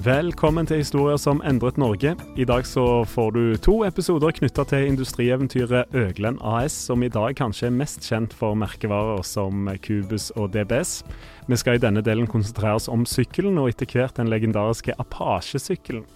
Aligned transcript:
Velkommen 0.00 0.64
til 0.64 0.78
Historier 0.80 1.18
som 1.20 1.42
endret 1.44 1.76
Norge. 1.76 2.14
I 2.40 2.44
dag 2.48 2.64
så 2.64 3.02
får 3.04 3.30
du 3.34 3.40
to 3.60 3.74
episoder 3.84 4.32
knytta 4.32 4.64
til 4.64 4.86
industrieventyret 4.88 5.92
Øglen 5.92 6.38
AS, 6.40 6.72
som 6.72 7.02
i 7.04 7.10
dag 7.12 7.34
kanskje 7.36 7.66
er 7.68 7.74
mest 7.76 8.06
kjent 8.08 8.32
for 8.32 8.56
merkevarer 8.56 9.20
som 9.28 9.68
Cubus 9.84 10.30
og 10.40 10.54
DBS. 10.54 11.02
Vi 11.50 11.58
skal 11.60 11.76
i 11.76 11.82
denne 11.82 12.00
delen 12.06 12.30
konsentrere 12.30 12.78
oss 12.78 12.88
om 12.88 13.04
sykkelen, 13.04 13.58
og 13.60 13.74
etter 13.74 13.90
hvert 13.92 14.16
den 14.16 14.30
legendariske 14.32 14.94
Apache-sykkelen. 14.96 16.06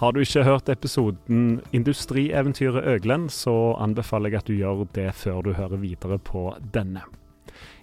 Har 0.00 0.12
du 0.12 0.24
ikke 0.24 0.42
hørt 0.48 0.72
episoden 0.72 1.60
Industrieventyret 1.72 2.90
Øglen, 2.96 3.28
så 3.30 3.76
anbefaler 3.78 4.34
jeg 4.34 4.42
at 4.42 4.50
du 4.50 4.58
gjør 4.58 4.82
det 4.98 5.12
før 5.14 5.46
du 5.46 5.52
hører 5.52 5.78
videre 5.78 6.18
på 6.18 6.48
denne. 6.74 7.06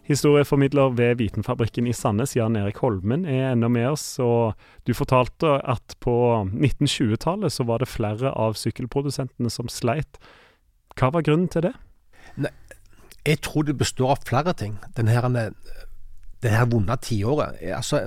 Historieformidler 0.04 0.92
ved 0.98 1.16
Vitenfabrikken 1.22 1.88
i 1.88 1.94
Sandnes, 1.96 2.36
Jan 2.36 2.58
Erik 2.60 2.82
Holmen, 2.84 3.24
er 3.26 3.54
ennå 3.54 3.70
med 3.72 3.88
oss. 3.94 4.20
og 4.20 4.54
Du 4.88 4.94
fortalte 4.94 5.62
at 5.64 5.96
på 6.04 6.16
1920-tallet 6.52 7.54
så 7.56 7.64
var 7.64 7.80
det 7.80 7.88
flere 7.88 8.34
av 8.36 8.58
sykkelprodusentene 8.60 9.52
som 9.54 9.72
sleit. 9.72 10.20
Hva 11.00 11.14
var 11.14 11.24
grunnen 11.24 11.48
til 11.48 11.70
det? 11.70 11.74
Nei, 12.36 12.52
jeg 13.24 13.40
tror 13.48 13.64
det 13.64 13.78
består 13.80 14.18
av 14.18 14.28
flere 14.28 14.54
ting. 14.60 14.76
Denne 14.98 15.16
her, 15.16 15.54
det 16.44 16.52
her 16.52 16.68
vonde 16.68 16.98
tiåret. 17.00 17.62
Altså, 17.64 18.04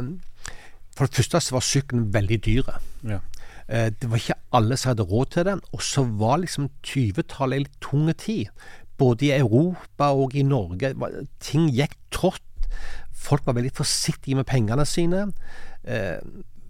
for 0.96 1.08
det 1.08 1.16
første 1.16 1.40
så 1.40 1.56
var 1.56 1.64
sykkelen 1.64 2.10
veldig 2.12 2.38
dyr. 2.44 2.68
Ja. 3.08 3.22
Eh, 3.68 3.88
det 3.88 4.10
var 4.10 4.20
ikke 4.20 4.38
alle 4.52 4.76
som 4.76 4.92
hadde 4.92 5.08
råd 5.08 5.32
til 5.32 5.48
den. 5.48 5.64
Og 5.72 5.82
så 5.82 6.04
var 6.04 6.42
liksom 6.44 6.68
20-tallet 6.84 7.56
en 7.56 7.64
litt 7.64 7.80
tung 7.80 8.12
tid 8.12 8.52
både 8.98 9.28
i 9.28 9.34
Europa 9.36 10.10
og 10.16 10.34
i 10.36 10.44
Norge. 10.46 10.94
Ting 11.42 11.68
gikk 11.74 11.96
trått. 12.14 12.42
Folk 13.16 13.46
var 13.46 13.56
veldig 13.58 13.74
forsiktige 13.74 14.38
med 14.38 14.48
pengene 14.48 14.86
sine. 14.88 15.28
Eh, 15.84 16.20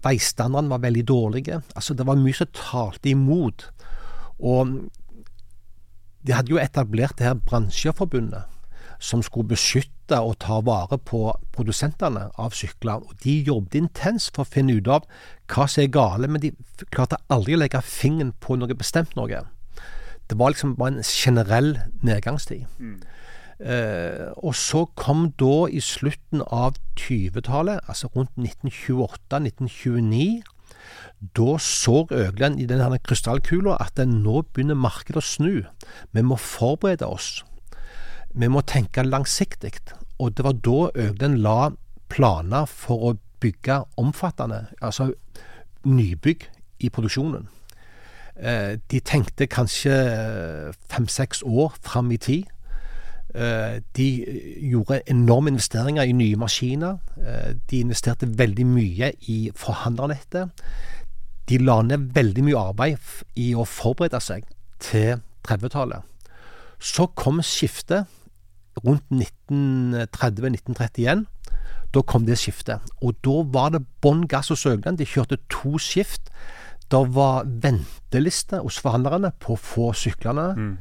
Veistandardene 0.03 0.71
var 0.71 0.83
veldig 0.83 1.03
dårlige. 1.07 1.61
Altså, 1.75 1.93
det 1.93 2.05
var 2.07 2.19
mye 2.19 2.37
som 2.37 2.51
talte 2.55 3.11
imot. 3.11 3.67
Og 4.39 4.77
de 6.27 6.35
hadde 6.35 6.53
jo 6.53 6.61
etablert 6.61 7.17
det 7.17 7.27
her 7.27 7.39
bransjeforbundet, 7.39 8.43
som 8.99 9.21
skulle 9.23 9.49
beskytte 9.53 10.19
og 10.23 10.37
ta 10.39 10.59
vare 10.63 10.97
på 10.97 11.21
produsentene 11.55 12.27
av 12.39 12.55
sykler. 12.55 13.03
Og 13.03 13.17
De 13.23 13.39
jobbet 13.47 13.79
intenst 13.81 14.33
for 14.35 14.45
å 14.45 14.51
finne 14.51 14.77
ut 14.77 14.87
av 14.87 15.07
hva 15.51 15.67
som 15.67 15.83
er 15.83 15.93
gale, 15.93 16.27
men 16.27 16.43
de 16.43 16.53
klarte 16.91 17.19
aldri 17.33 17.57
å 17.57 17.61
legge 17.61 17.81
fingeren 17.83 18.33
på 18.39 18.57
noe 18.57 18.77
bestemt 18.77 19.15
noe. 19.19 19.43
Det 20.29 20.39
var 20.39 20.49
liksom 20.51 20.75
bare 20.75 20.97
en 20.97 21.03
generell 21.03 21.79
nedgangstid. 22.03 22.65
Mm. 22.79 23.01
Eh, 23.59 24.31
og 24.37 24.55
så 24.55 24.85
kom 24.95 25.31
da 25.39 25.67
i 25.71 25.79
slutten 25.81 26.41
av 26.45 26.75
20-tallet, 26.99 27.79
altså 27.87 28.07
rundt 28.13 28.31
1928-1929, 28.37 30.43
da 31.37 31.57
så 31.57 32.05
Øgland 32.11 32.59
i 32.61 32.65
denne 32.69 32.99
krystallkula 33.01 33.77
at 33.81 33.97
nå 34.05 34.41
begynner 34.53 34.77
markedet 34.77 35.23
å 35.23 35.25
snu. 35.25 35.65
Vi 36.13 36.21
må 36.21 36.37
forberede 36.37 37.09
oss. 37.09 37.43
Vi 38.37 38.47
må 38.47 38.61
tenke 38.61 39.03
langsiktig. 39.03 39.73
Og 40.19 40.37
det 40.37 40.45
var 40.45 40.53
da 40.65 40.89
Øgland 41.07 41.37
la 41.41 41.71
planer 42.09 42.65
for 42.69 43.09
å 43.09 43.17
bygge 43.41 43.83
omfattende, 43.97 44.67
altså 44.81 45.13
nybygg 45.85 46.47
i 46.79 46.89
produksjonen. 46.93 47.47
Eh, 48.37 48.77
de 48.91 48.99
tenkte 48.99 49.47
kanskje 49.49 49.91
eh, 49.91 50.73
fem-seks 50.89 51.43
år 51.45 51.73
fram 51.81 52.11
i 52.11 52.17
tid. 52.17 52.43
Eh, 53.35 53.81
de 53.97 54.25
gjorde 54.61 55.01
enorme 55.09 55.49
investeringer 55.49 56.03
i 56.03 56.11
nye 56.11 56.35
maskiner. 56.35 56.97
De 57.69 57.79
investerte 57.79 58.37
veldig 58.37 58.65
mye 58.65 59.11
i 59.21 59.51
forhandlernettet. 59.55 60.49
De 61.49 61.57
la 61.57 61.81
ned 61.81 61.97
veldig 62.13 62.43
mye 62.43 62.57
arbeid 62.69 62.97
i 63.35 63.55
å 63.55 63.65
forberede 63.65 64.19
seg 64.21 64.43
til 64.83 65.15
30-tallet. 65.47 66.01
Så 66.77 67.05
kom 67.17 67.41
skiftet 67.41 68.05
rundt 68.85 69.03
1930-1931. 69.09 71.25
Da 71.93 72.01
kom 72.05 72.25
det 72.27 72.37
skiftet. 72.37 72.79
Og 73.01 73.15
da 73.25 73.43
var 73.53 73.69
det 73.73 73.87
bånn 74.03 74.27
gass 74.29 74.51
og 74.53 74.57
Søgland. 74.61 74.97
De 74.99 75.05
kjørte 75.05 75.37
to 75.49 75.77
skift. 75.81 76.29
Det 76.91 77.01
var 77.15 77.47
venteliste 77.63 78.61
hos 78.63 78.77
forhandlerne 78.79 79.33
på 79.43 79.55
å 79.55 79.59
få 79.59 79.89
syklene. 79.97 80.47
Mm. 80.55 80.77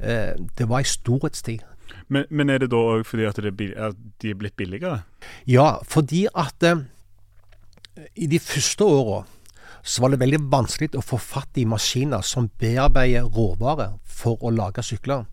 Eh, 0.00 0.34
det 0.58 0.68
var 0.68 0.82
ei 0.82 0.90
storhetstid. 0.90 1.64
Men, 2.08 2.26
men, 2.30 2.50
er 2.50 2.62
det 2.62 2.70
da 2.74 2.82
òg 2.94 3.06
fordi 3.06 3.24
at, 3.26 3.40
det, 3.42 3.70
at, 3.72 3.96
de 4.22 4.30
er 4.30 4.38
blitt 4.38 4.56
billigere? 4.58 5.00
Ja, 5.48 5.78
fordi 5.82 6.26
at 6.34 6.62
eh, 6.66 6.84
i 8.14 8.28
de 8.30 8.40
første 8.42 8.84
åra 8.84 9.24
så 9.86 10.02
var 10.02 10.12
det 10.12 10.20
veldig 10.20 10.42
vanskelig 10.50 10.98
å 10.98 11.04
få 11.04 11.18
fatt 11.22 11.58
i 11.60 11.66
maskiner 11.68 12.24
som 12.26 12.50
bearbeider 12.60 13.28
råvarer 13.30 13.96
for 14.02 14.42
å 14.42 14.50
lage 14.50 14.82
sykler. 14.82 15.24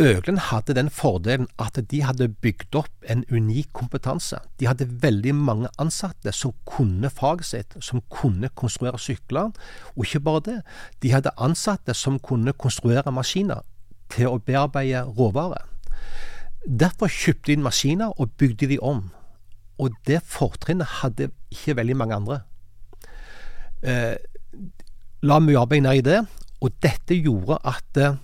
Øglen 0.00 0.38
hadde 0.38 0.74
den 0.74 0.88
fordelen 0.90 1.48
at 1.60 1.76
de 1.90 1.98
hadde 2.02 2.28
bygd 2.28 2.74
opp 2.74 3.04
en 3.04 3.24
unik 3.28 3.68
kompetanse. 3.76 4.38
De 4.60 4.64
hadde 4.66 4.86
veldig 5.02 5.34
mange 5.34 5.68
ansatte 5.78 6.32
som 6.32 6.54
kunne 6.64 7.10
faget 7.10 7.44
sitt, 7.44 7.76
som 7.84 8.00
kunne 8.08 8.48
konstruere 8.48 8.98
sykler. 8.98 9.50
Og 9.96 10.06
ikke 10.06 10.22
bare 10.24 10.40
det, 10.46 10.56
de 11.02 11.12
hadde 11.12 11.34
ansatte 11.36 11.94
som 11.94 12.16
kunne 12.18 12.56
konstruere 12.56 13.12
maskiner 13.12 13.60
til 14.08 14.30
å 14.30 14.40
bearbeide 14.40 15.04
råvarer. 15.04 15.68
Derfor 16.64 17.12
kjøpte 17.12 17.52
de 17.52 17.60
maskiner 17.60 18.16
og 18.16 18.32
bygde 18.40 18.70
de 18.72 18.80
om. 18.80 19.10
Og 19.78 19.92
det 20.08 20.22
fortrinnet 20.24 21.00
hadde 21.02 21.28
ikke 21.52 21.76
veldig 21.76 21.96
mange 21.96 22.16
andre. 22.16 22.40
Eh, 23.82 24.16
la 25.22 25.38
mye 25.44 25.60
arbeid 25.60 25.84
ned 25.84 26.00
i 26.00 26.08
det, 26.08 26.20
Og 26.60 26.74
dette 26.84 27.16
gjorde 27.16 27.56
at 27.64 27.96
eh, 27.96 28.16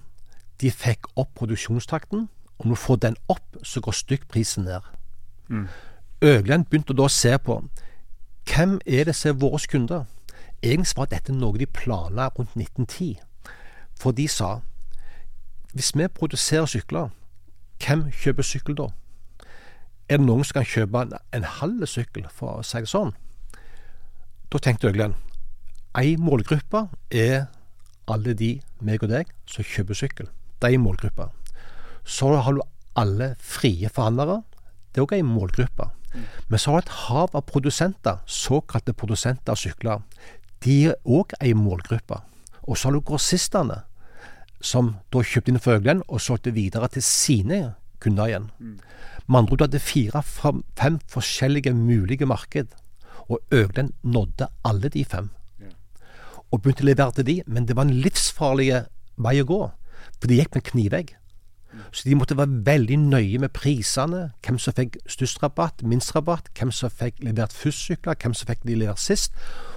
de 0.61 0.71
fikk 0.71 1.07
opp 1.17 1.35
produksjonstakten. 1.35 2.29
Når 2.59 2.71
du 2.71 2.75
får 2.75 2.97
den 2.97 3.17
opp, 3.29 3.57
så 3.63 3.81
går 3.81 3.93
stykkprisen 3.93 4.65
ned. 4.65 4.81
Mm. 5.49 5.69
Øgland 6.23 6.65
begynte 6.65 6.95
da 6.97 7.07
å 7.07 7.13
se 7.13 7.35
på 7.39 7.61
hvem 8.47 8.79
er 8.87 9.05
det 9.05 9.15
som 9.17 9.35
er 9.35 9.41
våre 9.41 9.61
kunder. 9.69 10.07
Egentlig 10.63 10.97
var 10.97 11.11
dette 11.11 11.33
noe 11.33 11.59
de 11.59 11.67
planla 11.67 12.31
rundt 12.39 12.57
1910. 12.57 13.21
For 14.01 14.17
de 14.17 14.29
sa 14.29 14.61
hvis 15.77 15.93
vi 15.97 16.09
produserer 16.09 16.67
sykler, 16.67 17.11
hvem 17.85 18.07
kjøper 18.13 18.43
sykkel 18.43 18.77
da? 18.79 18.89
Er 20.09 20.17
det 20.17 20.27
noen 20.27 20.45
som 20.45 20.57
kan 20.57 20.65
kjøpe 20.65 21.03
en, 21.03 21.13
en 21.35 21.45
halv 21.45 21.85
sykkel, 21.91 22.25
for 22.33 22.63
å 22.63 22.65
si 22.65 22.81
det 22.81 22.89
sånn? 22.89 23.13
Da 24.49 24.63
tenkte 24.63 24.89
Øgland 24.89 25.19
ei 25.97 26.17
målgruppe 26.21 26.87
er 27.11 27.47
alle 28.09 28.35
de, 28.37 28.61
meg 28.81 29.03
og 29.03 29.11
deg, 29.11 29.31
som 29.49 29.65
kjøper 29.65 29.97
sykkel. 29.97 30.29
Det 30.61 30.71
ei 30.71 30.81
målgruppe. 30.81 31.29
Så 32.05 32.33
har 32.37 32.55
du 32.57 32.63
alle 32.97 33.35
frie 33.41 33.91
forhandlere. 33.93 34.43
Det 34.93 35.03
er 35.03 35.07
òg 35.07 35.17
ei 35.17 35.27
målgruppe. 35.27 35.91
Men 36.49 36.59
så 36.59 36.73
har 36.73 36.81
du 36.81 36.87
et 36.87 36.95
hav 37.07 37.35
av 37.37 37.45
produsenter, 37.51 38.23
såkalte 38.27 38.95
produsenter 38.97 39.53
av 39.53 39.61
sykler. 39.61 40.01
De 40.65 40.77
er 40.93 40.97
òg 41.05 41.35
ei 41.41 41.53
målgruppe. 41.53 42.23
Og 42.65 42.77
så 42.79 42.89
har 42.89 42.97
du 42.97 43.05
grossistene, 43.05 43.83
som 44.61 44.97
da 45.13 45.21
kjøpte 45.21 45.53
inn 45.53 45.61
Øglen 45.61 46.03
og 46.09 46.23
solgte 46.25 46.55
videre 46.57 46.89
til 46.89 47.05
sine 47.05 47.75
kunder 48.01 48.31
igjen. 48.31 48.51
Med 49.27 49.39
andre 49.39 49.53
ord, 49.53 49.59
du 49.59 49.65
hadde 49.67 49.83
fire-fem 49.83 51.01
forskjellige 51.13 51.75
mulige 51.75 52.27
marked, 52.27 52.73
og 53.29 53.41
Øglen 53.51 53.93
nådde 54.03 54.49
alle 54.65 54.89
de 54.89 55.05
fem. 55.05 55.31
Og 56.51 56.63
begynte 56.63 56.85
å 56.85 56.87
levere 56.87 57.13
til 57.13 57.27
de, 57.27 57.43
men 57.47 57.67
det 57.67 57.77
var 57.77 57.89
en 57.89 58.01
livsfarlig 58.01 58.87
vei 59.19 59.41
å 59.43 59.49
gå, 59.49 59.61
for 60.21 60.31
de 60.31 60.41
gikk 60.41 60.55
med 60.57 60.67
knivegg. 60.71 61.15
Så 61.93 62.09
de 62.09 62.15
måtte 62.17 62.37
være 62.37 62.65
veldig 62.67 62.97
nøye 62.99 63.39
med 63.39 63.53
prisene, 63.53 64.31
hvem 64.45 64.59
som 64.59 64.75
fikk 64.77 64.97
størst 65.11 65.43
rabatt, 65.43 65.83
minst 65.85 66.15
rabatt, 66.17 66.49
hvem 66.57 66.73
som 66.73 66.93
fikk 66.93 67.21
levert 67.25 67.53
først 67.53 67.85
sykler, 67.89 68.17
hvem 68.23 68.35
som 68.35 68.49
fikk 68.49 68.65
de 68.67 68.79
levert 68.81 69.03
sist. 69.03 69.35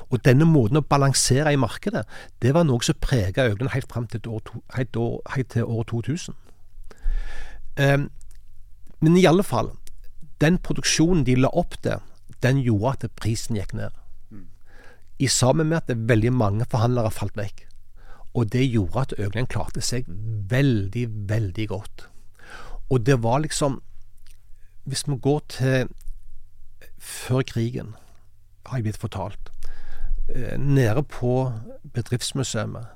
Og 0.10 0.24
denne 0.26 0.48
måten 0.48 0.80
å 0.80 0.86
balansere 0.86 1.54
i 1.54 1.60
markedet, 1.60 2.06
det 2.42 2.54
var 2.56 2.66
noe 2.66 2.84
som 2.86 2.98
prega 3.02 3.46
Øglen 3.50 3.72
helt 3.74 3.92
fram 3.92 4.08
til, 4.08 4.24
år, 4.28 4.42
helt, 4.78 4.96
år, 4.96 5.20
helt 5.36 5.52
til 5.54 5.68
år 5.68 5.84
2000. 5.92 6.38
Um, 7.80 8.10
men 9.00 9.18
i 9.18 9.28
alle 9.30 9.44
fall, 9.44 9.74
den 10.42 10.58
produksjonen 10.64 11.26
de 11.28 11.38
la 11.40 11.52
opp 11.54 11.78
til, 11.84 12.02
den 12.44 12.62
gjorde 12.64 12.96
at 13.06 13.18
prisen 13.20 13.60
gikk 13.60 13.76
ned. 13.76 13.96
I 15.20 15.28
sammen 15.28 15.68
med 15.68 15.84
at 15.84 16.08
veldig 16.10 16.32
mange 16.32 16.66
forhandlere 16.72 17.12
falt 17.12 17.36
vekk. 17.36 17.66
Og 18.40 18.48
det 18.54 18.70
gjorde 18.72 19.02
at 19.04 19.14
Øglen 19.20 19.50
klarte 19.52 19.82
seg 19.84 20.08
veldig, 20.50 21.06
veldig 21.30 21.68
godt. 21.68 22.06
Og 22.90 23.06
det 23.06 23.20
var 23.24 23.44
liksom 23.44 23.82
Hvis 24.90 25.04
vi 25.08 25.16
går 25.22 25.42
til 25.50 25.90
før 26.98 27.42
krigen, 27.42 27.96
har 28.66 28.78
jeg 28.78 28.84
blitt 28.84 28.98
fortalt, 28.98 29.52
eh, 30.36 30.58
nede 30.58 31.04
på 31.04 31.52
Bedriftsmuseet 31.94 32.88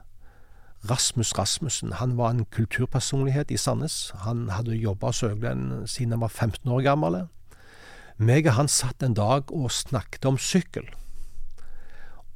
Rasmus 0.89 1.37
Rasmussen 1.37 1.93
han 1.93 2.17
var 2.17 2.29
en 2.29 2.45
kulturpersonlighet 2.45 3.51
i 3.51 3.57
Sandnes. 3.57 4.11
Han 4.15 4.49
hadde 4.49 4.75
jobba 4.75 5.05
hos 5.05 5.23
Øglen 5.23 5.87
siden 5.87 6.11
han 6.11 6.21
var 6.21 6.27
15 6.27 6.71
år 6.71 6.81
gammel. 6.81 7.27
Meg 8.17 8.47
og 8.47 8.53
han 8.53 8.67
satt 8.67 9.03
en 9.03 9.13
dag 9.13 9.51
og 9.51 9.71
snakket 9.71 10.25
om 10.25 10.37
sykkel. 10.37 10.89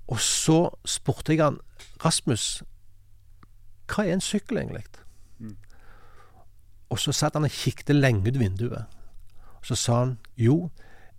Og 0.08 0.20
så 0.20 0.70
spurte 0.86 1.36
jeg 1.36 1.44
han 1.44 1.60
Rasmus, 2.06 2.64
hva 3.88 4.06
er 4.06 4.14
en 4.14 4.24
sykkel 4.24 4.58
egentlig? 4.58 4.86
Og 6.90 7.00
så 7.00 7.12
satt 7.12 7.36
han 7.36 7.44
og 7.44 7.52
kikket 7.52 7.96
lenge 7.96 8.28
ut 8.28 8.40
vinduet. 8.40 8.86
Og 9.60 9.66
så 9.66 9.76
sa 9.76 10.00
han 10.00 10.18
jo, 10.38 10.70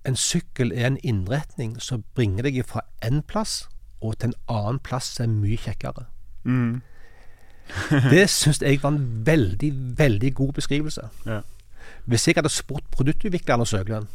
en 0.06 0.16
sykkel 0.16 0.72
er 0.72 0.86
en 0.86 1.00
innretning 1.04 1.76
som 1.82 2.04
bringer 2.14 2.48
deg 2.48 2.62
fra 2.66 2.80
én 3.04 3.20
plass 3.20 3.66
og 4.00 4.18
til 4.18 4.30
en 4.30 4.38
annen 4.48 4.78
plass 4.78 5.10
som 5.16 5.26
er 5.26 5.40
mye 5.42 5.58
kjekkere. 5.60 6.06
Mm. 6.44 6.80
Det 8.12 8.24
syns 8.32 8.62
jeg 8.62 8.80
var 8.82 8.94
en 8.94 9.26
veldig, 9.26 9.72
veldig 9.98 10.34
god 10.34 10.52
beskrivelse. 10.52 11.08
Ja. 11.26 11.40
Hvis 12.04 12.28
jeg 12.28 12.36
hadde 12.36 12.48
spurt 12.48 12.84
produktutvikleren 12.90 13.60
og 13.60 13.72
Øgland 13.80 14.06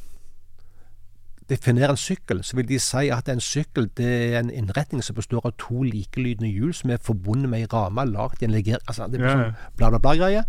definere 1.54 1.94
en 1.94 2.00
sykkel, 2.00 2.42
så 2.44 2.58
vil 2.58 2.68
de 2.68 2.80
si 2.82 3.10
at 3.14 3.30
en 3.30 3.42
sykkel 3.44 3.90
det 3.98 4.10
er 4.10 4.40
en 4.40 4.52
innretning 4.52 5.04
som 5.06 5.18
består 5.18 5.46
av 5.46 5.54
to 5.62 5.86
likelydende 5.86 6.50
hjul 6.50 6.74
som 6.76 6.92
er 6.94 7.02
forbundet 7.02 7.52
med 7.52 7.64
ei 7.64 7.70
ramme 7.72 8.06
lagd 8.10 8.42
i 8.42 8.50
en 8.50 8.56
leger... 8.56 8.82
Altså, 8.88 9.08
det 9.12 9.22
blir 9.22 9.32
sånn 9.32 9.56
bla, 9.78 9.92
bla, 9.94 10.02
bla-greie. 10.02 10.44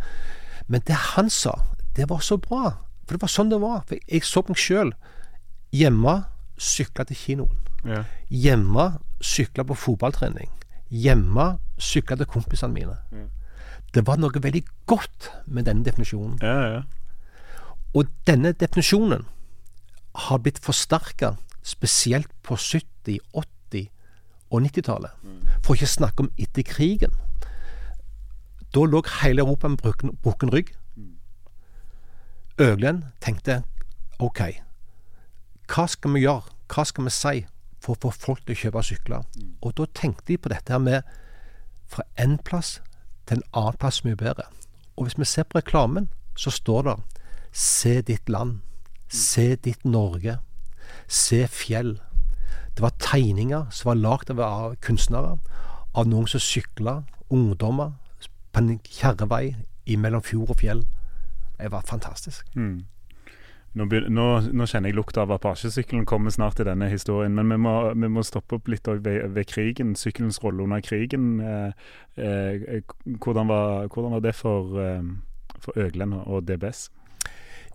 Men 0.72 0.84
det 0.88 0.96
han 1.14 1.28
sa, 1.30 1.58
det 1.96 2.08
var 2.10 2.24
så 2.24 2.40
bra. 2.40 2.78
For 3.04 3.16
det 3.16 3.22
var 3.24 3.32
sånn 3.32 3.52
det 3.52 3.60
var. 3.62 3.84
For 3.88 4.00
jeg 4.00 4.24
så 4.24 4.42
meg 4.48 4.60
sjøl 4.60 4.94
hjemme 5.74 6.16
sykle 6.60 7.06
til 7.10 7.20
kinoen. 7.20 7.60
Ja. 7.84 8.04
Hjemme 8.30 8.88
sykle 9.24 9.66
på 9.68 9.76
fotballtrening. 9.76 10.50
Hjemme 10.88 11.58
sykle 11.76 12.16
til 12.20 12.30
kompisene 12.30 12.72
mine. 12.72 12.96
Det 13.94 14.02
var 14.06 14.18
noe 14.18 14.42
veldig 14.42 14.64
godt 14.90 15.30
med 15.46 15.68
denne 15.68 15.84
definisjonen. 15.86 16.38
Ja, 16.42 16.78
ja. 16.78 16.82
Og 17.94 18.08
denne 18.26 18.54
definisjonen 18.58 19.26
har 20.14 20.38
blitt 20.38 20.58
forsterka 20.62 21.34
spesielt 21.62 22.30
på 22.42 22.54
70-, 22.54 23.18
80- 23.34 23.88
og 24.50 24.62
90-tallet. 24.62 25.10
For 25.64 25.74
ikke 25.74 25.88
å 25.88 25.94
snakke 25.94 26.24
om 26.24 26.30
etter 26.38 26.62
krigen. 26.62 27.14
Da 28.74 28.84
lå 28.84 29.02
hele 29.22 29.42
Europa 29.42 29.68
med 29.68 29.78
brukken, 30.22 30.50
rygg. 30.52 30.74
Øglen 32.58 33.04
tenkte 33.20 33.62
OK, 34.22 34.40
hva 35.66 35.86
skal 35.90 36.14
vi 36.14 36.20
gjøre? 36.22 36.42
Hva 36.70 36.84
skal 36.84 37.04
vi 37.04 37.10
si 37.10 37.46
for 37.82 37.94
å 37.94 38.00
få 38.02 38.10
folk 38.10 38.44
til 38.44 38.54
å 38.54 38.60
kjøpe 38.60 38.82
sykler? 38.82 39.24
Og 39.62 39.74
da 39.78 39.86
tenkte 39.94 40.28
de 40.28 40.38
på 40.38 40.48
dette 40.52 40.72
her 40.72 40.78
med 40.78 41.02
fra 41.90 42.04
én 42.18 42.38
plass 42.44 42.80
til 43.26 43.38
en 43.38 43.48
annen 43.52 43.78
plass 43.80 44.04
mye 44.04 44.16
bedre. 44.16 44.46
Og 44.96 45.06
hvis 45.06 45.18
vi 45.18 45.24
ser 45.24 45.42
på 45.48 45.58
reklamen, 45.58 46.08
så 46.36 46.50
står 46.50 46.82
det 46.82 46.96
Se 47.52 48.00
ditt 48.02 48.28
land. 48.28 48.60
Se 49.14 49.54
ditt 49.62 49.84
Norge. 49.86 50.38
Se 51.08 51.44
fjell. 51.50 51.96
Det 52.74 52.82
var 52.82 52.94
tegninger 52.98 53.68
som 53.70 53.88
var 53.92 54.00
lagd 54.00 54.30
av- 54.34 54.74
kunstnere. 54.82 55.36
Av 55.94 56.08
noen 56.10 56.26
som 56.26 56.40
sykla, 56.42 57.04
ungdommer, 57.30 57.92
på 58.52 58.58
en 58.62 58.78
kjerrevei 58.82 59.54
mellom 59.96 60.22
fjord 60.22 60.50
og 60.50 60.58
fjell. 60.58 60.82
Det 61.58 61.70
var 61.70 61.82
fantastisk. 61.86 62.46
Mm. 62.56 62.84
Nå, 63.74 63.84
nå, 63.90 64.24
nå 64.54 64.66
kjenner 64.70 64.90
jeg 64.90 64.94
lukta 64.94 65.22
av 65.24 65.32
Apache-sykkelen 65.34 66.04
kommer 66.06 66.30
snart 66.30 66.60
i 66.62 66.66
denne 66.66 66.86
historien, 66.90 67.34
men 67.34 67.48
vi 67.50 67.56
må, 67.58 67.72
vi 67.94 68.08
må 68.08 68.22
stoppe 68.22 68.54
opp 68.60 68.68
litt 68.70 68.86
ved, 68.86 69.30
ved 69.34 69.46
krigen. 69.50 69.94
Sykkelens 69.98 70.38
rolle 70.44 70.62
under 70.62 70.80
krigen. 70.80 71.40
Eh, 71.42 71.72
eh, 72.16 72.82
hvordan, 73.18 73.50
var, 73.50 73.88
hvordan 73.90 74.14
var 74.14 74.20
det 74.20 74.34
for, 74.38 74.78
eh, 74.78 75.02
for 75.58 75.72
Øglen 75.78 76.12
og- 76.12 76.46
DBS? 76.46 76.88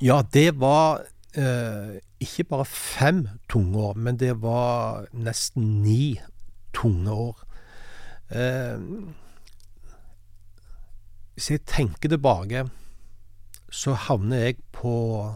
Ja, 0.02 0.22
det 0.34 0.56
var 0.60 1.02
ikke 1.38 2.44
bare 2.50 2.66
fem 2.66 3.28
tunge 3.50 3.78
år, 3.78 3.94
men 3.94 4.18
det 4.18 4.42
var 4.42 5.06
nesten 5.14 5.82
ni 5.84 6.20
tunge 6.74 7.12
år. 7.12 7.44
Eh, 8.32 8.80
hvis 11.34 11.52
jeg 11.52 11.66
tenker 11.66 12.10
tilbake, 12.10 12.66
så 13.72 13.94
havner 13.94 14.38
jeg 14.38 14.58
på 14.72 15.36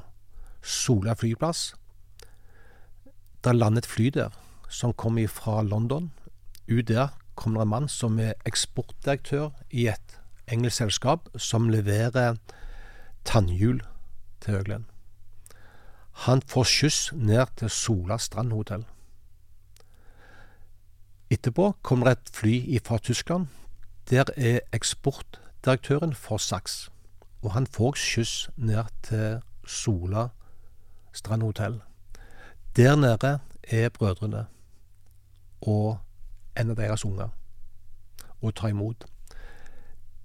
Sola 0.63 1.13
flyplass. 1.13 1.73
Det 3.43 3.55
landet 3.55 3.85
fly 3.85 4.09
der 4.09 4.29
som 4.69 4.93
kom 4.93 5.19
fra 5.27 5.61
London. 5.61 6.11
Ut 6.67 6.87
der 6.87 7.07
kommer 7.35 7.61
en 7.61 7.67
mann 7.67 7.87
som 7.87 8.19
er 8.19 8.33
eksportdirektør 8.45 9.51
i 9.71 9.87
et 9.87 10.19
engelsk 10.47 10.77
selskap 10.77 11.29
som 11.37 11.69
leverer 11.69 12.37
tannhjul 13.25 13.81
til 14.41 14.53
Høglen. 14.53 14.85
Han 16.13 16.41
får 16.41 16.63
skyss 16.63 17.11
ned 17.13 17.45
til 17.57 17.69
Sola 17.69 18.17
strandhotell. 18.17 18.85
Etterpå 21.29 21.71
kommer 21.81 22.11
et 22.11 22.29
fly 22.33 22.79
fra 22.85 22.97
Tyskland. 22.97 23.47
Der 24.09 24.23
er 24.37 24.59
eksportdirektøren 24.73 26.13
for 26.13 26.37
Saks. 26.37 26.91
Og 27.41 27.51
han 27.51 27.67
får 27.67 27.93
skyss 27.97 28.49
ned 28.57 28.83
til 29.03 29.41
Sola 29.67 30.27
strandhotell. 31.13 31.81
Der 32.75 32.95
nede 32.95 33.39
er 33.63 33.89
brødrene 33.89 34.45
og 35.61 35.97
en 36.59 36.69
av 36.69 36.75
deres 36.75 37.05
unger 37.05 37.29
og 38.41 38.55
tar 38.55 38.67
imot. 38.67 39.05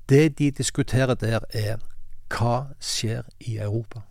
Det 0.09 0.39
de 0.39 0.51
diskuterer 0.51 1.15
der, 1.15 1.41
er 1.51 1.77
hva 2.29 2.75
skjer 2.81 3.23
i 3.41 3.59
Europa? 3.59 4.08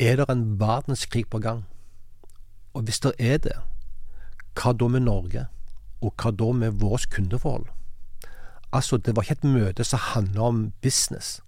Er 0.00 0.16
det 0.16 0.30
en 0.32 0.60
verdenskrig 0.60 1.26
på 1.28 1.38
gang? 1.38 1.66
Og 2.74 2.82
hvis 2.82 3.00
det 3.04 3.12
er 3.18 3.36
det, 3.36 3.56
hva 4.56 4.72
da 4.72 4.86
med 4.88 5.04
Norge? 5.04 5.42
Og 6.00 6.14
hva 6.16 6.30
da 6.32 6.46
med 6.56 6.78
vårt 6.80 7.10
kundeforhold? 7.12 7.66
Altså, 8.72 8.96
det 8.96 9.16
var 9.16 9.22
ikke 9.22 9.36
et 9.36 9.44
møte 9.44 9.84
som 9.84 10.00
handla 10.00 10.46
om 10.48 10.62
business, 10.80 11.42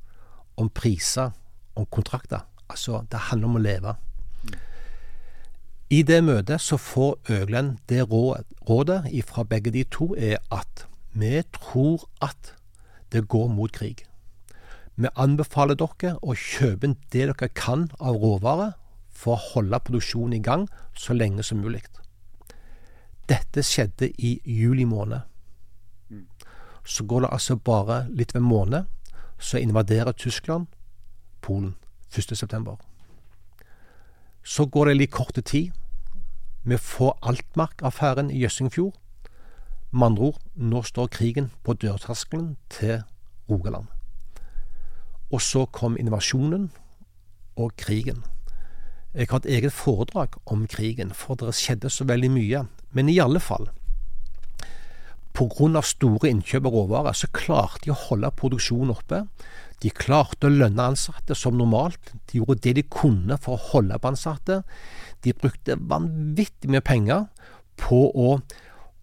om 0.56 0.68
priser, 0.68 1.30
om 1.74 1.86
kontrakter. 1.86 2.44
Altså, 2.68 3.06
det 3.10 3.30
handler 3.30 3.48
om 3.48 3.56
å 3.56 3.64
leve. 3.64 3.96
I 5.88 6.02
det 6.02 6.20
møtet 6.24 6.60
så 6.60 6.76
får 6.76 7.32
Øglen 7.32 7.78
det 7.88 8.04
rådet 8.10 9.24
fra 9.24 9.48
begge 9.48 9.70
de 9.70 9.84
to 9.84 10.12
er 10.18 10.36
at 10.50 10.86
vi 11.12 11.42
tror 11.52 12.04
at 12.20 12.54
det 13.12 13.28
går 13.28 13.48
mot 13.48 13.72
krig. 13.72 14.04
Vi 15.02 15.10
anbefaler 15.18 15.74
dere 15.74 16.12
å 16.22 16.34
kjøpe 16.38 16.86
inn 16.86 16.94
det 17.10 17.24
dere 17.26 17.48
kan 17.58 17.88
av 17.98 18.20
råvarer 18.22 18.76
for 19.10 19.34
å 19.34 19.44
holde 19.54 19.80
produksjonen 19.82 20.36
i 20.36 20.42
gang 20.44 20.68
så 20.94 21.16
lenge 21.16 21.42
som 21.42 21.58
mulig. 21.58 21.82
Dette 23.26 23.64
skjedde 23.66 24.12
i 24.18 24.36
juli 24.46 24.84
måned. 24.86 25.24
Så 26.84 27.06
går 27.06 27.24
det 27.24 27.30
altså 27.34 27.56
bare 27.56 28.04
litt 28.10 28.34
ved 28.34 28.44
måned, 28.46 28.86
så 29.38 29.58
invaderer 29.58 30.12
Tyskland 30.12 30.66
Polen 31.42 31.74
1.9. 32.14 32.76
Så 34.42 34.66
går 34.66 34.90
det 34.90 34.96
litt 34.96 35.14
kort 35.14 35.38
tid. 35.44 35.72
Vi 36.62 36.78
får 36.78 37.18
Altmark-affæren 37.22 38.30
i 38.30 38.42
Jøssingfjord. 38.42 38.94
Med 39.90 40.06
andre 40.06 40.30
ord, 40.30 40.38
nå 40.54 40.82
står 40.82 41.10
krigen 41.10 41.50
på 41.64 41.74
dørterskelen 41.74 42.54
til 42.70 43.02
Rogaland. 43.50 43.90
Og 45.32 45.40
så 45.40 45.64
kom 45.72 45.96
invasjonen 45.96 46.68
og 47.56 47.72
krigen. 47.80 48.22
Jeg 49.12 49.28
har 49.28 49.42
et 49.42 49.50
eget 49.58 49.72
foredrag 49.76 50.38
om 50.48 50.66
krigen, 50.68 51.12
for 51.12 51.36
det 51.36 51.52
skjedde 51.56 51.90
så 51.92 52.06
veldig 52.08 52.30
mye. 52.32 52.64
Men 52.96 53.08
i 53.12 53.18
alle 53.20 53.40
fall, 53.40 53.68
pga. 55.32 55.82
store 55.82 56.30
innkjøp 56.30 56.66
av 56.68 56.72
råvarer, 56.72 57.12
så 57.16 57.28
klarte 57.32 57.84
de 57.84 57.92
å 57.92 58.00
holde 58.08 58.30
produksjonen 58.36 58.92
oppe. 58.92 59.24
De 59.82 59.90
klarte 59.90 60.46
å 60.46 60.52
lønne 60.52 60.92
ansatte 60.92 61.34
som 61.34 61.56
normalt. 61.58 62.12
De 62.30 62.38
gjorde 62.38 62.60
det 62.62 62.76
de 62.78 62.82
kunne 62.82 63.36
for 63.40 63.56
å 63.56 63.64
holde 63.72 63.98
på 63.98 64.12
ansatte. 64.12 64.62
De 65.24 65.32
brukte 65.32 65.76
vanvittig 65.76 66.70
mye 66.70 66.84
penger 66.84 67.26
på 67.80 68.04
å 68.14 68.36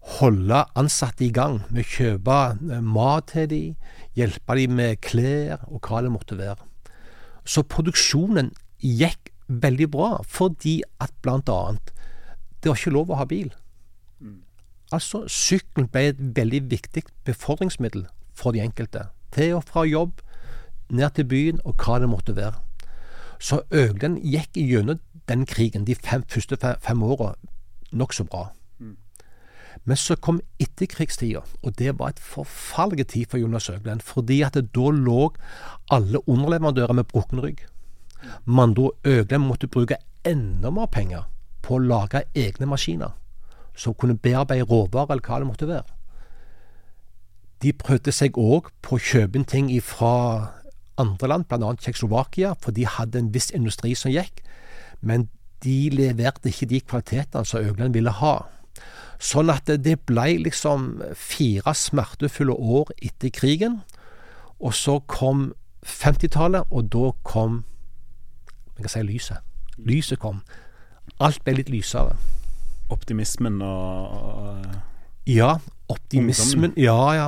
holde 0.00 0.64
ansatte 0.78 1.24
i 1.26 1.32
gang 1.34 1.60
med 1.68 1.84
å 1.84 1.90
kjøpe 1.94 2.38
eh, 2.72 2.80
mat 2.80 3.30
til 3.32 3.48
dem, 3.50 3.76
hjelpe 4.16 4.56
dem 4.58 4.76
med 4.78 5.00
klær 5.04 5.64
og 5.68 5.84
hva 5.84 6.02
det 6.04 6.12
måtte 6.12 6.38
være. 6.38 6.64
Så 7.44 7.64
produksjonen 7.68 8.52
gikk 8.80 9.32
veldig 9.50 9.88
bra, 9.90 10.10
fordi 10.24 10.80
at 11.02 11.12
annet 11.26 11.92
det 12.60 12.68
var 12.68 12.76
ikke 12.76 12.92
lov 12.92 13.10
å 13.10 13.18
ha 13.20 13.24
bil. 13.24 13.50
Altså, 14.92 15.22
sykkelen 15.30 15.88
ble 15.88 16.10
et 16.10 16.18
veldig 16.36 16.64
viktig 16.70 17.04
befordringsmiddel 17.24 18.04
for 18.34 18.52
de 18.52 18.60
enkelte. 18.60 19.06
Til 19.32 19.54
og 19.56 19.64
fra 19.68 19.84
jobb, 19.86 20.20
ned 20.90 21.14
til 21.14 21.28
byen 21.30 21.60
og 21.64 21.78
hva 21.78 22.00
det 22.02 22.10
måtte 22.10 22.34
være. 22.36 22.58
Så 23.40 23.62
Øglen 23.70 24.18
gikk 24.20 24.58
gjennom 24.58 25.00
den 25.30 25.46
krigen 25.46 25.86
de 25.86 25.94
fem, 25.94 26.24
første 26.28 26.58
fem 26.58 27.02
åra 27.02 27.34
nokså 27.92 28.26
bra. 28.26 28.50
Men 29.84 29.96
så 29.96 30.16
kom 30.16 30.40
etterkrigstida, 30.60 31.42
og 31.62 31.76
det 31.78 31.98
var 31.98 32.12
et 32.12 32.22
forferdelig 32.22 33.06
tid 33.14 33.30
for 33.30 33.38
Jonas 33.38 33.70
Øglen. 33.70 34.00
Fordi 34.00 34.40
at 34.42 34.54
det, 34.54 34.70
da 34.74 34.90
lå 34.90 35.32
alle 35.90 36.28
underleverandører 36.28 36.92
med 36.92 37.04
brukken 37.04 37.40
rygg. 37.40 37.64
Andre 38.48 38.90
ord, 39.06 39.38
måtte 39.40 39.68
bruke 39.68 39.96
enda 40.24 40.70
mer 40.70 40.86
penger 40.92 41.24
på 41.62 41.76
å 41.76 41.82
lage 41.82 42.24
egne 42.34 42.68
maskiner 42.68 43.16
som 43.76 43.94
kunne 43.94 44.18
bearbeide 44.18 44.66
råvarer, 44.68 45.14
eller 45.14 45.24
hva 45.24 45.38
det 45.40 45.48
måtte 45.48 45.68
være. 45.68 45.96
De 47.62 47.72
prøvde 47.76 48.12
seg 48.12 48.36
òg 48.40 48.70
på 48.84 48.96
å 48.96 49.04
kjøpe 49.04 49.38
inn 49.38 49.48
ting 49.48 49.68
fra 49.84 50.12
andre 51.00 51.28
land, 51.28 51.46
bl.a. 51.48 51.74
Tsjekkoslovakia, 51.76 52.54
for 52.60 52.76
de 52.76 52.86
hadde 52.88 53.20
en 53.20 53.32
viss 53.32 53.50
industri 53.56 53.94
som 53.96 54.12
gikk. 54.12 54.42
Men 55.00 55.28
de 55.64 55.90
leverte 55.92 56.48
ikke 56.48 56.68
de 56.68 56.80
kvalitetene 56.80 57.48
som 57.48 57.64
Øglen 57.64 57.94
ville 57.94 58.12
ha. 58.20 58.34
Sånn 59.20 59.52
at 59.52 59.68
det 59.68 59.98
ble 60.08 60.38
liksom 60.46 61.02
fire 61.18 61.74
smertefulle 61.76 62.54
år 62.56 62.92
etter 63.02 63.32
krigen. 63.34 63.80
Og 64.60 64.74
så 64.76 64.98
kom 65.08 65.50
50-tallet, 65.84 66.68
og 66.70 66.88
da 66.92 67.10
kom 67.24 67.62
jeg 68.80 68.86
kan 68.86 68.92
si 68.94 69.00
lyset. 69.04 69.36
Lyset 69.76 70.18
kom. 70.18 70.40
Alt 71.20 71.42
ble 71.44 71.58
litt 71.58 71.68
lysere. 71.68 72.14
Optimismen 72.88 73.60
og, 73.62 74.14
og 74.16 74.66
Ja, 75.28 75.58
optimismen 75.88 76.70
Ungdommen. 76.70 76.72
Ja, 76.80 77.12
ja. 77.12 77.26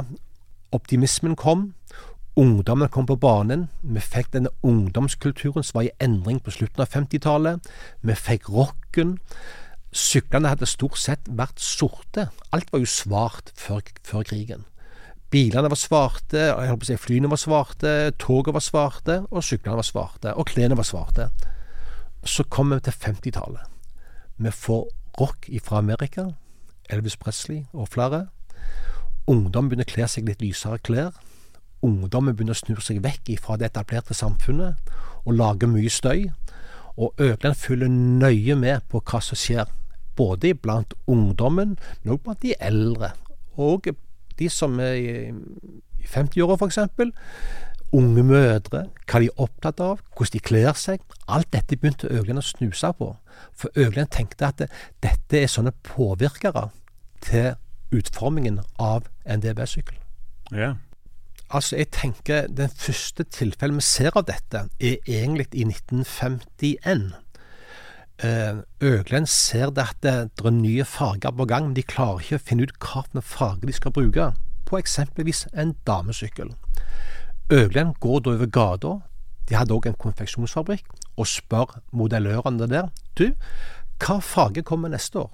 Optimismen 0.72 1.36
kom. 1.36 1.74
Ungdommen 2.36 2.88
kom 2.88 3.06
på 3.06 3.18
banen. 3.20 3.68
Vi 3.82 4.00
fikk 4.00 4.32
denne 4.32 4.48
ungdomskulturen 4.62 5.62
som 5.62 5.76
var 5.82 5.90
i 5.90 5.92
endring 6.00 6.40
på 6.40 6.54
slutten 6.56 6.80
av 6.80 6.88
50-tallet. 6.88 7.68
Vi 8.00 8.16
fikk 8.16 8.48
rocken. 8.48 9.18
Syklene 9.92 10.48
hadde 10.48 10.68
stort 10.68 10.96
sett 10.96 11.26
vært 11.28 11.60
sorte. 11.60 12.30
Alt 12.52 12.70
var 12.72 12.80
jo 12.80 12.88
svart 12.88 13.52
før, 13.60 13.82
før 14.08 14.24
krigen. 14.24 14.64
Bilene 15.32 15.68
var 15.72 15.80
svarte, 15.80 16.48
si 16.84 16.96
flyene 17.00 17.28
var 17.32 17.40
svarte, 17.40 18.12
toget 18.20 18.52
var 18.56 18.64
svarte, 18.64 19.18
og 19.30 19.44
syklene 19.44 19.78
var 19.80 19.86
svarte, 19.88 20.34
og 20.36 20.48
klærne 20.48 20.76
var 20.76 20.84
svarte. 20.84 21.28
Så 22.24 22.44
kommer 22.44 22.80
vi 22.80 22.88
til 22.88 22.98
50-tallet. 23.00 23.68
Vi 24.36 24.50
får 24.50 24.88
rock 25.20 25.48
fra 25.64 25.78
Amerika, 25.78 26.26
Elvis 26.90 27.16
Presley 27.16 27.64
og 27.72 27.88
flere. 27.88 28.26
Ungdom 29.26 29.68
begynner 29.68 29.88
å 29.88 29.92
kle 29.92 30.08
seg 30.08 30.28
litt 30.28 30.42
lysere 30.42 30.80
klær. 30.84 31.12
Ungdommen 31.82 32.36
begynner 32.36 32.56
å 32.56 32.60
snu 32.60 32.76
seg 32.80 33.00
vekk 33.04 33.32
fra 33.42 33.56
det 33.58 33.70
etablerte 33.72 34.14
samfunnet 34.14 34.92
og 35.24 35.36
lage 35.36 35.68
mye 35.70 35.90
støy. 35.90 36.28
Og 36.96 37.16
Økland 37.20 37.56
følger 37.56 37.88
nøye 37.88 38.56
med 38.58 38.84
på 38.92 39.00
hva 39.00 39.20
som 39.24 39.38
skjer, 39.38 39.64
både 40.16 40.54
blant 40.54 40.94
ungdommen, 41.06 41.76
men 42.02 42.14
også 42.14 42.24
blant 42.24 42.42
de 42.42 42.54
eldre. 42.60 43.12
Og 43.56 43.88
de 44.38 44.48
som 44.48 44.80
er 44.80 44.92
i 44.98 45.12
i 46.02 46.08
50-åra, 46.10 46.56
f.eks. 46.58 46.78
Unge 47.92 48.22
mødre, 48.24 48.86
hva 49.04 49.20
de 49.20 49.28
er 49.28 49.42
opptatt 49.42 49.80
av, 49.84 50.00
hvordan 50.16 50.32
de 50.32 50.40
kler 50.40 50.78
seg. 50.80 51.02
Alt 51.28 51.50
dette 51.52 51.76
begynte 51.76 52.08
Øglen 52.08 52.40
å 52.40 52.44
snuse 52.44 52.92
på. 52.96 53.10
For 53.58 53.74
Øglen 53.76 54.08
tenkte 54.12 54.48
at 54.48 54.62
dette 55.04 55.42
er 55.42 55.50
sånne 55.52 55.74
påvirkere 55.84 56.70
til 57.22 57.52
utformingen 57.92 58.62
av 58.80 59.10
en 59.28 59.44
DB-sykkel. 59.44 59.98
Ja. 60.56 60.74
Altså, 61.52 61.76
jeg 61.76 61.90
tenker 61.92 62.46
Den 62.48 62.72
første 62.72 63.24
tilfellet 63.28 63.76
vi 63.76 63.84
ser 63.84 64.16
av 64.16 64.24
dette, 64.24 64.64
er 64.80 64.96
egentlig 65.04 65.50
i 65.52 65.66
1951. 65.68 67.12
Eh, 68.22 68.56
Øglen 68.80 69.26
ser 69.26 69.70
det 69.70 69.82
at 69.82 69.96
det 70.02 70.44
er 70.44 70.50
nye 70.50 70.84
farger 70.84 71.30
på 71.30 71.44
gang, 71.44 71.64
men 71.66 71.74
de 71.76 71.82
klarer 71.82 72.22
ikke 72.22 72.38
å 72.38 72.46
finne 72.46 72.62
ut 72.68 72.74
hvilken 72.78 73.22
farge 73.22 73.66
de 73.66 73.74
skal 73.74 73.92
bruke. 73.92 74.28
På 74.66 74.78
eksempelvis 74.78 75.48
en 75.58 75.74
damesykkel. 75.86 76.52
Øglen 77.50 77.94
går 78.00 78.20
da 78.20 78.30
over 78.30 78.46
gata, 78.46 78.92
de 79.48 79.58
hadde 79.58 79.74
òg 79.74 79.90
en 79.90 79.98
konfeksjonsfabrikk, 79.98 80.86
og 81.16 81.26
spør 81.26 81.80
modellørene 81.90 82.70
der. 82.70 82.92
Du, 83.18 83.32
hva 83.98 84.20
farge 84.22 84.62
kommer 84.62 84.88
neste 84.88 85.18
år? 85.26 85.30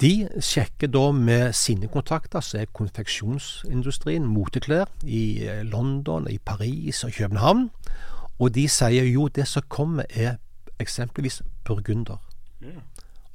De 0.00 0.28
sjekker 0.40 0.88
da 0.88 1.10
med 1.12 1.52
sine 1.54 1.86
kontakter, 1.92 2.40
som 2.40 2.60
er 2.60 2.74
konfeksjonsindustrien, 2.74 4.26
moteklær 4.26 4.88
i 5.04 5.46
eh, 5.46 5.62
London, 5.62 6.26
i 6.26 6.38
Paris 6.38 7.04
og 7.04 7.12
København, 7.12 7.68
og 8.40 8.54
de 8.54 8.68
sier 8.68 9.04
jo 9.04 9.28
det 9.28 9.46
som 9.46 9.62
kommer 9.68 10.08
er 10.10 10.38
eksempelvis 10.80 11.40
burgunder. 11.64 12.18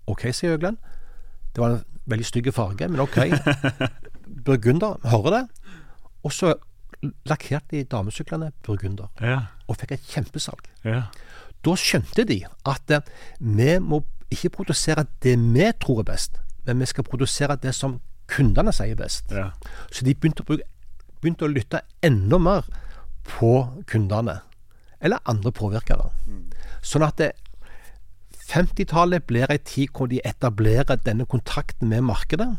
Ok, 0.07 0.27
sier 0.33 0.53
Øglen. 0.57 0.77
Det 1.55 1.61
var 1.63 1.69
en 1.77 1.83
veldig 2.05 2.25
stygg 2.27 2.51
farge, 2.53 2.87
men 2.91 2.99
ok. 2.99 3.17
burgunder, 4.45 4.97
hører 5.09 5.31
det. 5.37 5.43
Og 6.23 6.33
så 6.33 6.53
lakkerte 7.25 7.75
de 7.77 7.83
damesyklene 7.83 8.51
burgunder, 8.65 9.07
Ja. 9.21 9.39
og 9.67 9.77
fikk 9.77 9.91
et 9.91 10.01
kjempesalg. 10.09 10.65
Ja. 10.83 11.03
Da 11.65 11.73
skjønte 11.75 12.25
de 12.25 12.43
at 12.65 12.91
eh, 12.91 13.01
vi 13.39 13.77
må 13.79 14.03
ikke 14.31 14.49
produsere 14.49 15.05
det 15.23 15.35
vi 15.39 15.71
tror 15.81 15.99
er 16.01 16.03
best, 16.11 16.37
men 16.65 16.79
vi 16.81 16.85
skal 16.89 17.03
produsere 17.03 17.55
det 17.61 17.75
som 17.75 17.99
kundene 18.27 18.73
sier 18.73 18.91
er 18.95 19.01
best. 19.03 19.31
Ja. 19.31 19.51
Så 19.91 20.05
de 20.05 20.13
begynte 20.15 20.41
å, 20.41 20.45
bruke, 20.49 20.65
begynte 21.21 21.45
å 21.45 21.51
lytte 21.53 21.81
enda 22.05 22.37
mer 22.41 22.65
på 23.25 23.51
kundene, 23.89 24.39
eller 25.01 25.21
andre 25.29 25.51
påvirkere. 25.51 26.09
Sånn 26.85 27.05
at 27.05 27.21
50-tallet 28.45 29.25
blir 29.25 29.49
ei 29.49 29.57
tid 29.65 29.93
hvor 29.95 30.09
de 30.11 30.21
etablerer 30.25 30.99
denne 31.01 31.25
kontakten 31.25 31.89
med 31.89 32.05
markedet, 32.05 32.51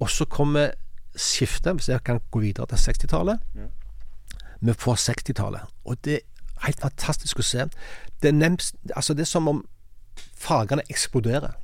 og 0.00 0.10
så 0.10 0.24
kommer 0.24 0.76
skiftet, 1.18 1.74
hvis 1.74 1.90
jeg 1.90 2.04
kan 2.06 2.20
gå 2.30 2.44
videre 2.44 2.70
til 2.70 2.78
60-tallet. 2.86 3.42
Vi 4.60 4.76
får 4.78 5.02
60-tallet, 5.08 5.66
og 5.84 5.98
det 6.04 6.20
er 6.20 6.66
helt 6.68 6.80
fantastisk 6.84 7.42
å 7.42 7.46
se. 7.46 7.66
Det 8.22 8.30
er, 8.30 8.36
nemst, 8.36 8.76
altså 8.94 9.16
det 9.16 9.26
er 9.26 9.32
som 9.32 9.48
om 9.50 9.64
fargene 10.36 10.86
eksploderer. 10.92 11.56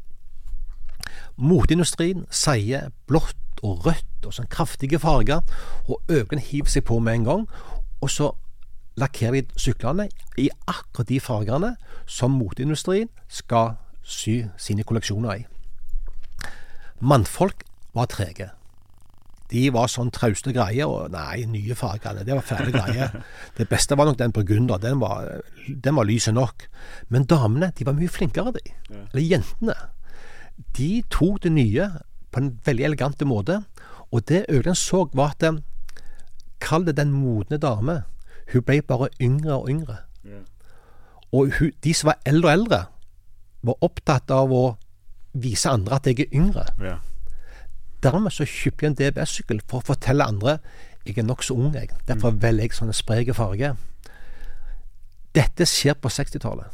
Moteindustrien 1.37 2.25
sier 2.33 2.90
blått 3.07 3.37
blått 3.57 3.64
og 3.64 3.87
rødt 3.87 4.26
og 4.26 4.35
sånn 4.35 4.49
kraftige 4.49 4.99
farger. 4.99 5.43
Og 5.88 6.00
øynene 6.09 6.40
hiver 6.40 6.69
seg 6.69 6.85
på 6.85 6.99
med 6.99 7.14
en 7.14 7.25
gang. 7.25 7.49
Og 8.00 8.11
så 8.11 8.35
lakkerer 8.97 9.45
de 9.45 9.61
syklene 9.61 10.09
i 10.41 10.49
akkurat 10.67 11.09
de 11.09 11.21
fargene 11.21 11.75
som 12.07 12.37
moteindustrien 12.37 13.11
skal 13.29 13.76
sy 14.07 14.45
sine 14.61 14.87
kolleksjoner 14.87 15.43
i. 15.43 15.47
Mannfolk 17.00 17.65
var 17.97 18.09
trege. 18.12 18.50
De 19.50 19.69
var 19.71 19.91
sånn 19.91 20.11
trauste 20.15 20.53
greier. 20.55 20.88
og 20.91 21.12
Nei, 21.15 21.45
nye 21.50 21.76
farger, 21.79 22.23
det 22.26 22.35
var 22.35 22.47
fæle 22.47 22.73
greier. 22.75 23.12
Det 23.59 23.69
beste 23.71 23.97
var 23.97 24.09
nok 24.09 24.19
den 24.19 24.35
burgunder. 24.35 24.81
Den 24.83 24.99
var, 25.00 25.29
den 25.67 25.97
var 25.97 26.09
lyse 26.09 26.33
nok. 26.35 26.67
Men 27.09 27.29
damene, 27.31 27.71
de 27.76 27.87
var 27.87 27.97
mye 27.97 28.11
flinkere, 28.11 28.53
de. 28.57 28.75
Eller 29.12 29.23
jentene. 29.23 29.76
De 30.76 30.91
tok 31.12 31.45
det 31.45 31.53
nye 31.53 31.88
på 32.33 32.43
en 32.43 32.50
veldig 32.67 32.88
elegante 32.91 33.29
måte. 33.29 33.62
Og 34.11 34.26
det 34.29 34.47
Øglen 34.49 34.76
så, 34.79 35.07
var 35.15 35.37
at 35.37 35.47
eh, 35.47 35.62
Kall 36.61 36.87
det 36.87 36.97
den 36.97 37.12
modne 37.12 37.59
dame. 37.61 38.00
Hun 38.53 38.62
ble 38.67 38.81
bare 38.83 39.09
yngre 39.21 39.57
og 39.61 39.71
yngre. 39.71 40.03
Og 41.35 41.50
hun, 41.59 41.73
de 41.85 41.95
som 41.95 42.12
var 42.12 42.21
eldre 42.26 42.49
og 42.49 42.53
eldre, 42.53 42.81
var 43.67 43.83
opptatt 43.83 44.31
av 44.31 44.53
å 44.55 44.65
vise 45.37 45.71
andre 45.71 45.99
at 45.99 46.07
jeg 46.07 46.26
er 46.26 46.37
yngre. 46.37 46.65
Yeah. 46.81 47.00
Dermed 48.05 48.33
så 48.33 48.47
kjøpte 48.47 48.87
jeg 48.87 48.93
en 48.93 48.99
DBS-sykkel 49.00 49.62
for 49.67 49.83
å 49.83 49.88
fortelle 49.91 50.25
andre 50.25 50.59
jeg 51.07 51.19
er 51.19 51.26
nokså 51.26 51.55
ung. 51.55 51.75
jeg. 51.75 51.91
Derfor 52.09 52.31
velger 52.31 52.67
jeg 52.67 52.75
sånne 52.75 52.95
spreke 52.95 53.35
farger. 53.35 53.76
Dette 55.35 55.67
skjer 55.69 55.95
på 55.95 56.11
60-tallet. 56.11 56.73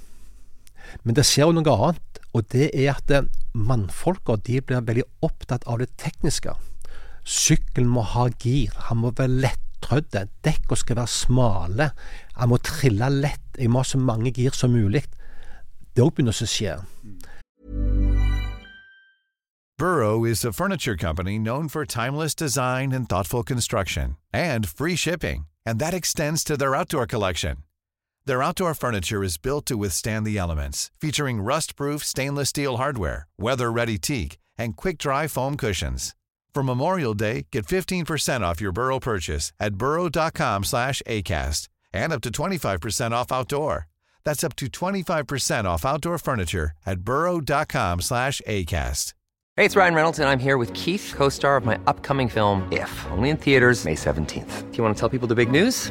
Men 1.04 1.16
det 1.16 1.24
skjer 1.28 1.48
jo 1.50 1.56
noe 1.56 1.74
annet, 1.74 2.20
og 2.32 2.46
det 2.52 2.70
er 2.72 2.94
at 2.94 3.10
eh, 3.10 3.28
mannfolka 3.52 4.36
de 4.46 4.60
blir 4.60 4.84
veldig 4.86 5.04
opptatt 5.24 5.66
av 5.68 5.80
det 5.82 5.90
tekniske. 6.00 6.54
Sykkelen 7.24 7.90
må 7.92 8.04
ha 8.14 8.28
gir, 8.40 8.72
han 8.88 9.02
må 9.02 9.12
være 9.16 9.36
lettrødde, 9.82 10.18
er 10.18 10.26
dekka 10.44 10.74
skal 10.74 10.96
være 10.96 11.06
smale, 11.06 11.90
han 12.36 12.48
må 12.48 12.56
trille 12.56 13.08
lett, 13.10 13.40
jeg 13.58 13.70
må 13.70 13.78
ha 13.78 13.84
så 13.84 13.98
mange 13.98 14.32
gir 14.32 14.50
som 14.52 14.70
mulig. 14.70 15.04
Det 15.94 16.00
er 16.00 16.06
òg 16.06 16.14
begynner 16.14 16.32
å 16.32 16.46
skje. 16.46 16.78
Burrow 19.78 20.24
is 20.24 20.44
a 20.44 20.52
furniture 20.52 20.96
company 20.96 21.38
known 21.38 21.68
for 21.68 21.84
timeless 21.84 22.34
design 22.34 22.92
and 22.92 23.08
thoughtful 23.08 23.42
construction, 23.42 24.16
and 24.32 24.68
free 24.68 24.96
shipping, 24.96 25.46
and 25.66 25.80
that 25.80 25.94
extends 25.94 26.44
to 26.44 26.56
their 26.56 26.76
outdoor 26.76 27.06
collection. 27.06 27.64
Their 28.24 28.42
outdoor 28.42 28.74
furniture 28.74 29.24
is 29.24 29.36
built 29.36 29.66
to 29.66 29.76
withstand 29.76 30.24
the 30.24 30.38
elements, 30.38 30.92
featuring 31.00 31.42
rust-proof 31.42 32.04
stainless 32.04 32.50
steel 32.50 32.76
hardware, 32.76 33.26
weather-ready 33.36 33.98
teak, 33.98 34.38
and 34.56 34.76
quick-dry 34.76 35.26
foam 35.26 35.56
cushions. 35.56 36.14
For 36.54 36.62
Memorial 36.62 37.14
Day, 37.14 37.46
get 37.50 37.66
15% 37.66 38.42
off 38.42 38.60
your 38.60 38.72
Burrow 38.72 38.98
purchase 38.98 39.52
at 39.58 39.74
burrow.com 39.74 40.64
slash 40.64 41.00
ACAST, 41.06 41.68
and 41.94 42.12
up 42.12 42.20
to 42.22 42.30
25% 42.30 43.12
off 43.12 43.32
outdoor. 43.32 43.88
That's 44.24 44.44
up 44.44 44.54
to 44.56 44.66
25% 44.66 45.64
off 45.64 45.84
outdoor 45.86 46.18
furniture 46.18 46.72
at 46.84 47.00
burrow.com 47.00 48.02
slash 48.02 48.42
ACAST. 48.46 49.14
Hey, 49.56 49.66
it's 49.66 49.76
Ryan 49.76 49.94
Reynolds, 49.94 50.18
and 50.18 50.28
I'm 50.28 50.38
here 50.38 50.56
with 50.56 50.72
Keith, 50.72 51.12
co 51.14 51.28
star 51.28 51.56
of 51.56 51.64
my 51.64 51.78
upcoming 51.86 52.28
film, 52.28 52.66
If, 52.72 53.06
only 53.10 53.30
in 53.30 53.36
theaters, 53.36 53.84
May 53.84 53.94
17th. 53.94 54.70
Do 54.70 54.76
you 54.78 54.82
want 54.82 54.96
to 54.96 55.00
tell 55.00 55.08
people 55.08 55.28
the 55.28 55.34
big 55.34 55.50
news? 55.50 55.90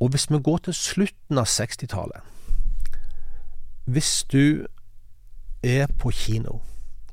Og 0.00 0.08
hvis 0.08 0.30
vi 0.30 0.38
går 0.42 0.58
til 0.58 0.74
slutten 0.74 1.38
av 1.38 1.46
60-tallet 1.46 2.20
Hvis 3.84 4.24
du 4.32 4.66
er 5.62 5.86
på 5.98 6.10
kino 6.10 6.60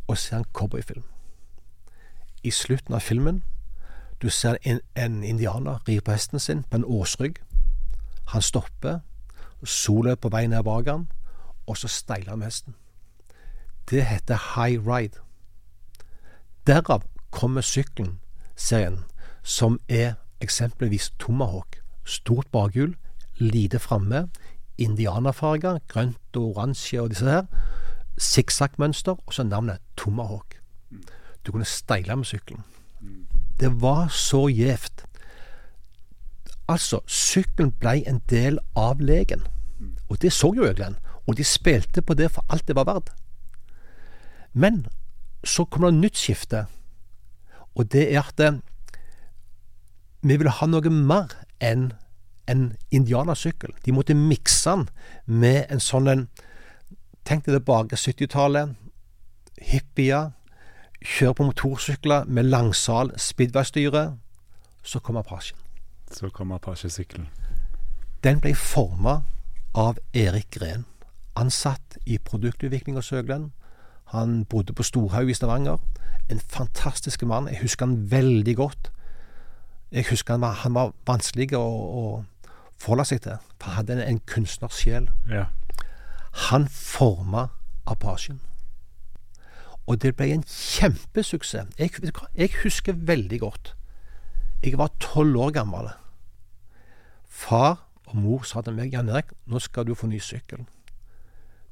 og 0.07 0.17
ser 0.17 0.37
en 0.37 0.45
cowboyfilm 0.53 1.03
I 2.43 2.51
slutten 2.51 2.93
av 2.93 2.99
filmen 2.99 3.43
du 4.21 4.29
ser 4.29 4.57
en, 4.61 4.79
en 4.95 5.23
indianer 5.23 5.79
ri 5.87 5.99
på 5.99 6.11
hesten 6.11 6.39
sin 6.39 6.63
på 6.63 6.77
en 6.77 6.85
åsrygg. 6.85 7.39
Han 8.27 8.41
stopper, 8.41 8.99
sola 9.63 10.11
er 10.11 10.15
på 10.15 10.29
vei 10.29 10.45
ned 10.47 10.63
bak 10.63 10.87
han, 10.87 11.07
og 11.67 11.77
så 11.77 11.87
steiler 11.87 12.29
han 12.29 12.39
med 12.39 12.51
hesten. 12.51 12.75
Det 13.89 14.05
heter 14.05 14.37
high 14.55 14.77
ride. 14.87 15.17
Derav 16.67 17.03
kommer 17.31 17.61
sykkelen, 17.61 18.19
serien, 18.55 19.05
som 19.43 19.79
er 19.89 20.13
eksempelvis 20.41 21.09
Tomahawk. 21.19 21.80
Stort 22.11 22.49
bakhjul, 22.51 22.95
lite 23.39 23.79
framme, 23.79 24.25
indianerfarger, 24.77 25.79
grønt 25.87 26.35
og 26.35 26.57
oransje 26.57 26.99
og 27.01 27.13
disse 27.13 27.29
her. 27.29 27.45
Sikksakk-mønster, 28.19 29.15
og 29.25 29.33
så 29.33 29.45
navnet 29.47 29.79
Tomahawk. 29.97 30.57
Du 31.45 31.51
kunne 31.51 31.65
steile 31.65 32.15
med 32.15 32.27
sykkelen. 32.27 32.65
Det 33.59 33.71
var 33.81 34.07
så 34.07 34.47
gjevt. 34.51 35.05
Altså, 36.67 36.99
sykkelen 37.07 37.71
ble 37.79 38.01
en 38.07 38.19
del 38.29 38.59
av 38.75 38.99
leken. 38.99 39.47
Og 40.09 40.21
det 40.21 40.33
så 40.33 40.51
jo 40.55 40.67
Øglen. 40.67 40.97
Og 41.27 41.37
de 41.37 41.43
spilte 41.47 42.01
på 42.01 42.13
det 42.13 42.31
for 42.31 42.45
alt 42.49 42.67
det 42.67 42.75
var 42.75 42.89
verdt. 42.89 43.13
Men 44.53 44.85
så 45.43 45.63
kom 45.65 45.87
det 45.87 45.93
nytt 45.93 46.17
skifte, 46.17 46.65
og 47.75 47.87
det 47.91 48.03
er 48.11 48.19
at 48.19 48.39
eh, 48.43 48.59
vi 50.21 50.35
ville 50.37 50.51
ha 50.51 50.67
noe 50.67 50.91
mer 50.91 51.31
enn 51.61 51.91
en 52.49 52.71
indianersykkel. 52.91 53.73
De 53.85 53.93
måtte 53.95 54.17
mikse 54.17 54.69
den 54.69 54.87
med 55.25 55.65
en 55.69 55.79
sånn 55.79 56.09
en 56.11 56.29
Tenk 57.21 57.45
deg 57.45 57.53
tilbake 57.53 57.95
70-tallet. 58.01 58.71
Hippier. 59.61 60.31
Kjører 61.01 61.35
på 61.37 61.45
motorsykler 61.45 62.25
med 62.25 62.49
langsal, 62.49 63.11
speedway-styre. 63.17 64.17
Så 64.83 64.99
kom 64.99 65.17
Apachen. 65.21 65.57
Så 66.11 66.29
kom 66.33 66.51
Apache-sykkelen. 66.51 67.27
Den 68.23 68.41
ble 68.41 68.55
forma 68.57 69.21
av 69.73 69.97
Erik 70.13 70.49
Gren, 70.51 70.85
ansatt 71.35 71.97
i 72.05 72.17
produktutvikling 72.17 72.97
hos 72.97 73.09
Høgland. 73.13 73.51
Han 74.11 74.45
bodde 74.45 74.73
på 74.73 74.83
Storhaug 74.83 75.29
i 75.29 75.37
Stavanger. 75.37 75.77
En 76.29 76.39
fantastisk 76.39 77.23
mann. 77.23 77.47
Jeg 77.47 77.61
husker 77.61 77.85
han 77.85 78.11
veldig 78.11 78.55
godt. 78.55 78.91
Jeg 79.91 80.05
husker 80.09 80.33
han 80.33 80.41
var, 80.41 80.51
han 80.63 80.73
var 80.73 80.93
vanskelig 81.07 81.49
å, 81.57 81.63
å 81.63 82.03
forholde 82.79 83.05
seg 83.09 83.23
til. 83.25 83.41
For 83.59 83.71
han 83.71 83.81
hadde 83.81 83.97
en, 83.97 84.05
en 84.05 84.21
kunstnersjel. 84.29 85.09
Ja. 85.29 85.49
Han 86.49 86.67
forma 86.71 87.49
Apasjen. 87.89 88.39
Og 89.89 90.01
det 90.01 90.13
ble 90.15 90.29
en 90.31 90.45
kjempesuksess. 90.47 91.73
Jeg, 91.79 92.13
jeg 92.37 92.51
husker 92.63 92.93
veldig 92.95 93.39
godt. 93.41 93.73
Jeg 94.63 94.77
var 94.77 94.93
tolv 95.01 95.39
år 95.41 95.51
gammel. 95.51 95.89
Far 97.27 97.87
og 98.05 98.15
mor 98.15 98.45
sa 98.47 98.61
til 98.61 98.75
meg 98.77 98.93
Jan 98.93 99.09
Erik, 99.09 99.31
nå 99.47 99.59
skal 99.59 99.87
du 99.87 99.95
få 99.95 100.07
ny 100.07 100.19
sykkel. 100.21 100.63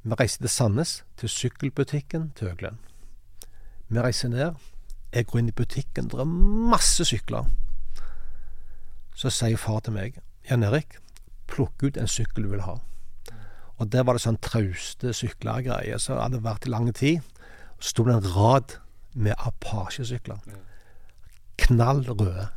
Vi 0.04 0.16
reiste 0.20 0.44
til 0.44 0.52
Sandnes, 0.52 1.04
til 1.20 1.30
sykkelbutikken 1.30 2.32
til 2.36 2.50
Høglen. 2.50 2.80
Vi 3.90 4.00
reiser 4.00 4.32
ned. 4.32 4.56
Jeg 5.14 5.28
går 5.28 5.40
inn 5.40 5.52
i 5.52 5.56
butikken, 5.56 6.08
det 6.10 6.20
er 6.22 6.30
masse 6.72 7.06
sykler. 7.06 7.48
Så 9.20 9.32
sier 9.36 9.60
far 9.60 9.82
til 9.84 9.98
meg, 9.98 10.22
Jan 10.48 10.64
Erik, 10.64 10.96
plukk 11.52 11.84
ut 11.84 11.98
en 12.00 12.08
sykkel 12.08 12.46
du 12.46 12.54
vil 12.54 12.64
ha. 12.64 12.78
Og 13.80 13.90
der 13.92 14.06
var 14.08 14.16
det 14.16 14.24
sånn 14.24 14.40
trauste 14.44 15.12
syklergreier 15.16 16.00
som 16.00 16.22
hadde 16.22 16.40
vært 16.44 16.68
i 16.68 16.72
lang 16.72 16.88
tid. 16.96 17.20
Så 17.80 17.94
sto 17.94 18.06
det 18.08 18.16
en 18.16 18.30
rad 18.36 18.78
med 19.16 19.36
Apache-sykler. 19.44 20.40
Knall 21.60 22.06
røde. 22.08 22.48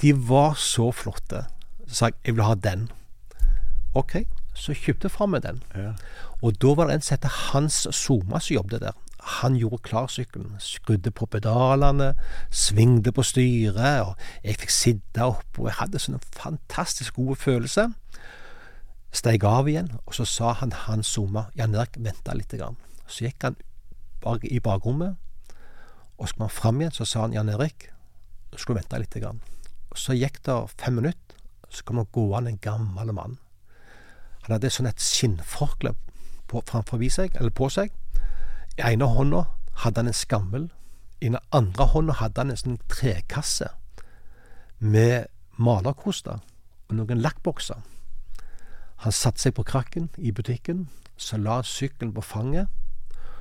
De 0.00 0.12
var 0.28 0.56
så 0.60 0.90
flotte. 0.96 1.46
Så 1.86 1.94
sa 1.94 2.10
jeg 2.10 2.20
jeg 2.28 2.36
vil 2.36 2.48
ha 2.48 2.56
den. 2.68 2.88
OK, 3.96 4.20
så 4.56 4.76
kjøpte 4.76 5.08
jeg 5.08 5.16
fra 5.16 5.28
meg 5.28 5.44
den. 5.44 5.64
Ja. 5.76 5.94
Og 6.44 6.60
da 6.60 6.74
var 6.76 6.88
det 6.88 6.98
en 6.98 7.04
som 7.04 7.16
het 7.16 7.40
Hans 7.50 7.86
Soma 7.96 8.40
som 8.40 8.60
jobbet 8.60 8.84
der. 8.84 8.96
Han 9.22 9.56
gjorde 9.56 9.82
klar 9.82 10.06
sykkelen. 10.06 10.56
Skrudde 10.58 11.10
på 11.10 11.26
pedalene, 11.26 12.14
svingte 12.50 13.12
på 13.12 13.22
styret, 13.22 14.06
og 14.06 14.14
jeg 14.44 14.60
fikk 14.62 14.72
sitte 14.72 15.26
opp, 15.26 15.58
og 15.58 15.68
jeg 15.68 15.78
hadde 15.80 16.00
sånn 16.00 16.16
en 16.16 16.28
fantastisk 16.36 17.18
god 17.20 17.36
følelse. 17.40 17.90
Steig 19.12 19.44
av 19.44 19.68
igjen, 19.68 19.90
og 20.06 20.14
så 20.14 20.24
sa 20.28 20.54
han 20.60 20.72
han 20.86 21.02
zooma. 21.02 21.48
Jan 21.58 21.74
Erik, 21.74 21.98
venta 21.98 22.34
litt. 22.36 22.52
Grann. 22.54 22.78
Så 23.06 23.26
gikk 23.26 23.44
han 23.44 23.58
i 24.46 24.60
bakrommet, 24.60 25.16
og 26.16 26.28
så 26.28 26.36
kom 26.36 26.46
han 26.46 26.54
fram 26.54 26.80
igjen, 26.80 26.94
så 26.94 27.04
sa 27.08 27.24
han 27.26 27.34
Jan 27.34 27.50
Erik, 27.50 27.90
du 28.50 28.58
skal 28.58 28.76
du 28.76 28.80
vente 28.80 29.00
litt. 29.02 29.20
Grann. 29.20 29.40
Så 29.96 30.14
gikk 30.14 30.42
det 30.46 30.58
fem 30.78 31.00
minutter, 31.00 31.36
så 31.68 31.84
kom 31.84 32.00
det 32.00 32.10
gående 32.14 32.54
en 32.54 32.62
gammel 32.62 33.12
mann. 33.14 33.38
Han 34.46 34.56
hadde 34.56 34.70
sånn 34.72 34.88
et 34.88 35.02
skinnforkle 35.02 35.92
på, 36.50 36.62
på 36.62 37.68
seg. 37.70 37.92
I 38.78 38.92
ene 38.92 39.06
hånda 39.06 39.44
hadde 39.82 40.00
han 40.00 40.10
en 40.10 40.16
skammel. 40.16 40.70
I 41.20 41.28
den 41.28 41.38
andre 41.52 41.86
hånda 41.86 42.16
hadde 42.20 42.40
han 42.40 42.50
en 42.50 42.60
sånn 42.60 42.80
trekasse 42.88 43.68
med 44.78 45.28
malerkoster 45.60 46.40
og 46.88 46.96
noen 46.96 47.20
lakkbokser. 47.20 47.80
Han 49.04 49.12
satte 49.16 49.40
seg 49.40 49.54
på 49.56 49.64
krakken 49.64 50.10
i 50.18 50.32
butikken, 50.32 50.88
så 51.16 51.38
la 51.40 51.60
sykkelen 51.64 52.12
på 52.16 52.24
fanget. 52.24 52.68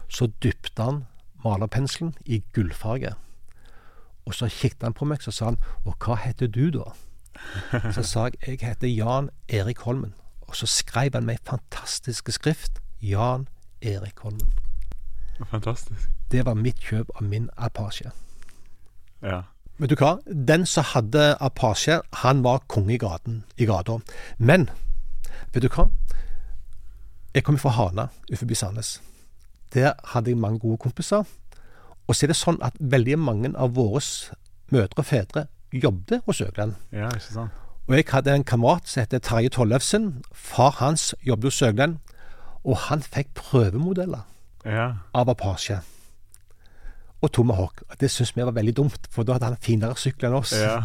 Så 0.09 0.29
dypte 0.43 0.83
han 0.83 1.01
malerpenselen 1.43 2.13
i 2.25 2.41
gullfarge. 2.53 3.13
Og 4.25 4.35
så 4.35 4.49
kikket 4.51 4.83
han 4.83 4.95
på 4.95 5.05
meg, 5.05 5.21
så 5.21 5.31
sa 5.31 5.45
han 5.45 5.57
'Og 5.85 5.95
hva 5.99 6.15
heter 6.15 6.47
du, 6.47 6.69
da?' 6.69 6.93
Så 7.95 8.03
sa 8.03 8.23
jeg 8.25 8.33
'Jeg 8.47 8.59
heter 8.61 8.87
Jan 8.87 9.29
Erik 9.47 9.79
Holmen'. 9.79 10.13
Og 10.41 10.55
så 10.55 10.65
skrev 10.65 11.11
han 11.13 11.25
med 11.25 11.35
ei 11.35 11.43
fantastisk 11.45 12.29
skrift 12.31 12.81
'Jan 13.01 13.47
Erik 13.81 14.19
Holmen'. 14.19 14.68
Fantastisk. 15.47 16.09
Det 16.31 16.45
var 16.45 16.53
mitt 16.53 16.79
kjøp 16.79 17.09
av 17.15 17.23
min 17.23 17.49
Apache. 17.57 18.11
Ja. 19.21 19.41
Vet 19.79 19.89
du 19.89 19.95
hva? 19.95 20.17
Den 20.27 20.65
som 20.65 20.83
hadde 20.83 21.37
Apache, 21.39 22.01
han 22.13 22.43
var 22.43 22.63
konge 22.67 22.93
i 22.93 22.97
gaten, 22.99 23.43
i 23.57 23.65
gata. 23.65 23.99
Men 24.37 24.69
vet 25.53 25.63
du 25.63 25.69
hva? 25.69 25.87
Jeg 27.33 27.43
kom 27.43 27.57
fra 27.57 27.69
Hana 27.69 28.09
utenfor 28.31 28.55
Sandnes. 28.55 29.01
Der 29.73 29.93
hadde 30.13 30.31
jeg 30.31 30.37
mange 30.37 30.59
gode 30.59 30.77
kompiser. 30.77 31.23
Og 32.07 32.15
så 32.15 32.25
er 32.25 32.33
det 32.33 32.39
sånn 32.39 32.57
at 32.65 32.75
veldig 32.79 33.19
mange 33.21 33.53
av 33.55 33.75
våre 33.77 34.01
mødre 34.73 34.97
og 34.97 35.05
fedre 35.05 35.45
jobbet 35.71 36.25
hos 36.25 36.41
Øgland. 36.41 36.73
ja, 36.91 37.07
ikke 37.07 37.33
sant. 37.33 37.51
Og 37.87 37.95
jeg 37.95 38.05
hadde 38.09 38.33
en 38.35 38.43
kamerat 38.43 38.89
som 38.89 39.01
heter 39.01 39.19
Terje 39.19 39.49
Tollefsen. 39.49 40.23
Far 40.33 40.75
hans 40.77 41.15
jobbet 41.25 41.43
hos 41.53 41.61
Øgland. 41.61 41.97
Og 42.63 42.77
han 42.77 43.01
fikk 43.01 43.33
prøvemodeller 43.33 44.27
Ja. 44.65 44.93
av 45.13 45.29
Apache 45.29 45.79
og 47.21 47.31
Tomahawk. 47.35 47.81
Det 47.99 48.07
syntes 48.07 48.31
vi 48.37 48.43
var 48.47 48.53
veldig 48.55 48.73
dumt, 48.77 49.07
for 49.11 49.27
da 49.27 49.33
hadde 49.35 49.49
han 49.49 49.57
finere 49.59 49.95
sykkel 49.99 50.29
enn 50.29 50.37
oss. 50.37 50.53
Ja. 50.55 50.77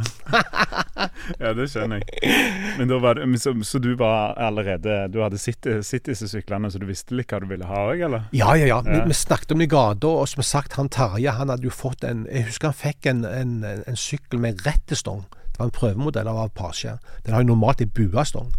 ja, 1.42 1.52
det 1.54 1.68
skjønner 1.70 2.00
jeg. 2.02 2.32
Men 2.80 2.90
da 2.90 2.98
var 2.98 3.20
det, 3.20 3.28
så, 3.38 3.52
så 3.62 3.78
du 3.78 3.92
var 4.00 4.34
allerede 4.42 4.96
Du 5.14 5.20
hadde 5.22 5.38
sett, 5.38 5.62
disse 6.08 6.26
syklene, 6.30 6.72
så 6.74 6.80
du 6.82 6.88
visste 6.88 7.14
litt 7.14 7.30
hva 7.30 7.38
du 7.38 7.46
ville 7.52 7.68
ha 7.70 7.84
òg, 7.92 8.02
eller? 8.08 8.26
Ja, 8.34 8.50
ja, 8.58 8.66
ja. 8.66 8.80
Vi, 8.82 8.96
Ja. 8.98 9.04
vi 9.06 9.14
snakket 9.14 9.54
om 9.54 9.62
det 9.62 9.68
i 9.68 9.72
gata, 9.76 10.10
og 10.10 10.26
som 10.32 10.42
sagt, 10.42 10.74
han 10.74 10.90
Tarje 10.90 11.30
han 11.38 11.54
hadde 11.54 11.68
jo 11.68 11.74
fått 11.74 12.02
en 12.04 12.26
Jeg 12.26 12.48
husker 12.50 12.72
han 12.72 12.80
fikk 12.82 13.06
en, 13.12 13.22
en, 13.30 13.54
en 13.86 13.96
sykkel 13.98 14.42
med 14.42 14.66
rettestong. 14.66 15.22
Det 15.52 15.60
var 15.62 15.70
en 15.70 15.76
prøvemodell 15.78 16.26
av 16.34 16.42
Apache. 16.48 16.96
Den 17.22 17.34
har 17.36 17.44
jo 17.46 17.52
normalt 17.52 17.80
en 17.86 17.94
buestong. 17.94 18.50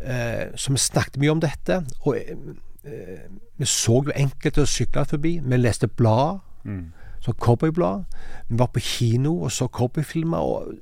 Eh, 0.00 0.48
så 0.56 0.72
vi 0.72 0.80
snakket 0.80 1.20
mye 1.20 1.34
om 1.36 1.44
dette. 1.44 1.82
Og 2.08 2.16
vi 3.58 3.64
så 3.64 4.02
jo 4.06 4.12
enkelte 4.16 4.66
sykle 4.66 5.04
forbi. 5.04 5.38
Vi 5.42 5.56
leste 5.56 5.88
blad, 5.88 6.38
Mm. 6.64 6.92
så 7.20 7.32
cowboyblad. 7.32 8.04
Vi 8.48 8.58
var 8.58 8.66
på 8.66 8.80
kino 8.80 9.42
og 9.42 9.50
så 9.52 9.66
cowboyfilmer. 9.68 10.38
Og 10.38 10.74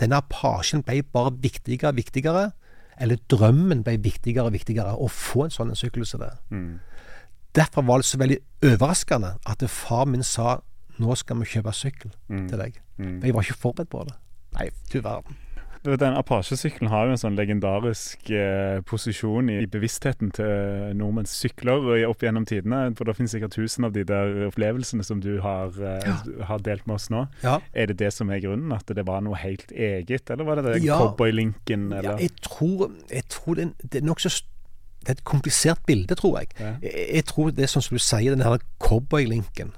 denne 0.00 0.16
apasjen 0.16 0.82
ble 0.82 1.02
bare 1.02 1.32
viktigere 1.42 1.88
og 1.88 1.96
viktigere. 1.96 2.50
Eller 3.00 3.16
drømmen 3.30 3.82
ble 3.84 3.96
viktigere 4.02 4.44
og 4.46 4.52
viktigere. 4.52 4.94
Å 4.98 5.08
få 5.08 5.44
en 5.44 5.50
sånn 5.50 5.68
en 5.70 5.76
sykkel 5.76 6.06
som 6.06 6.20
det. 6.20 6.30
Mm. 6.50 6.78
Derfor 7.54 7.82
var 7.82 7.96
det 7.98 8.06
så 8.06 8.18
veldig 8.18 8.38
overraskende 8.62 9.36
at 9.46 9.62
far 9.70 10.04
min 10.04 10.22
sa 10.22 10.60
nå 10.98 11.14
skal 11.16 11.36
vi 11.38 11.44
kjøpe 11.44 11.72
sykkel 11.74 12.10
Mm. 12.28 12.48
til 12.48 12.58
deg. 12.58 12.80
Mm. 12.98 13.04
Men 13.06 13.22
jeg 13.22 13.34
var 13.34 13.42
ikke 13.42 13.54
forberedt 13.62 13.90
på 13.90 14.04
det. 14.04 14.14
Nei, 14.54 14.70
du 14.92 15.00
verden. 15.00 15.36
Den 15.84 16.16
Apache-sykkelen 16.18 16.90
har 16.90 17.06
jo 17.06 17.12
en 17.14 17.20
sånn 17.20 17.36
legendarisk 17.38 18.30
eh, 18.34 18.80
posisjon 18.88 19.48
i, 19.52 19.60
i 19.62 19.68
bevisstheten 19.70 20.32
til 20.34 20.90
nordmenns 20.98 21.32
sykler 21.38 21.86
opp 22.08 22.24
gjennom 22.26 22.44
tidene. 22.48 22.80
For 22.98 23.06
det 23.08 23.14
finnes 23.16 23.32
sikkert 23.36 23.54
tusen 23.54 23.86
av 23.86 23.94
de 23.94 24.02
der 24.08 24.48
opplevelsene 24.48 25.06
som 25.06 25.22
du 25.22 25.38
har, 25.44 25.70
eh, 25.78 26.18
har 26.50 26.64
delt 26.66 26.86
med 26.90 26.98
oss 26.98 27.08
nå. 27.14 27.24
Ja. 27.44 27.60
Er 27.72 27.86
det 27.92 27.98
det 28.02 28.12
som 28.16 28.30
er 28.34 28.42
grunnen? 28.42 28.74
At 28.74 28.90
det 28.90 29.06
var 29.06 29.22
noe 29.24 29.38
helt 29.38 29.70
eget? 29.72 30.30
Eller 30.34 30.44
var 30.44 30.58
det 30.60 30.64
det 30.66 30.82
Ja. 30.84 30.98
cowboylinken? 30.98 31.90
ja 32.02 32.16
jeg 32.18 32.34
tror, 32.42 32.90
jeg 33.10 33.24
tror 33.28 33.54
det, 33.54 33.72
det 33.82 34.02
er 34.02 34.06
nokså 34.06 34.34
Det 34.98 35.08
er 35.08 35.12
et 35.20 35.24
komplisert 35.24 35.78
bilde, 35.86 36.14
tror 36.18 36.40
jeg. 36.40 36.48
Ja. 36.58 36.72
jeg. 36.82 37.06
Jeg 37.14 37.24
tror 37.30 37.50
det 37.54 37.62
er 37.62 37.70
sånn 37.70 37.82
som 37.86 37.94
du 37.94 38.02
sier, 38.02 38.34
den 38.34 38.42
her 38.42 38.58
cowboylinken. 38.82 39.70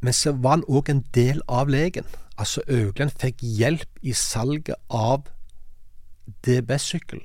Men 0.00 0.12
så 0.14 0.30
var 0.32 0.50
han 0.50 0.62
òg 0.70 0.88
en 0.88 1.04
del 1.12 1.40
av 1.48 1.66
leken. 1.68 2.04
Altså 2.38 2.62
Øgland 2.68 3.10
fikk 3.20 3.40
hjelp 3.40 3.88
i 4.02 4.12
salget 4.12 4.76
av 4.90 5.28
DBS-sykkel 6.46 7.22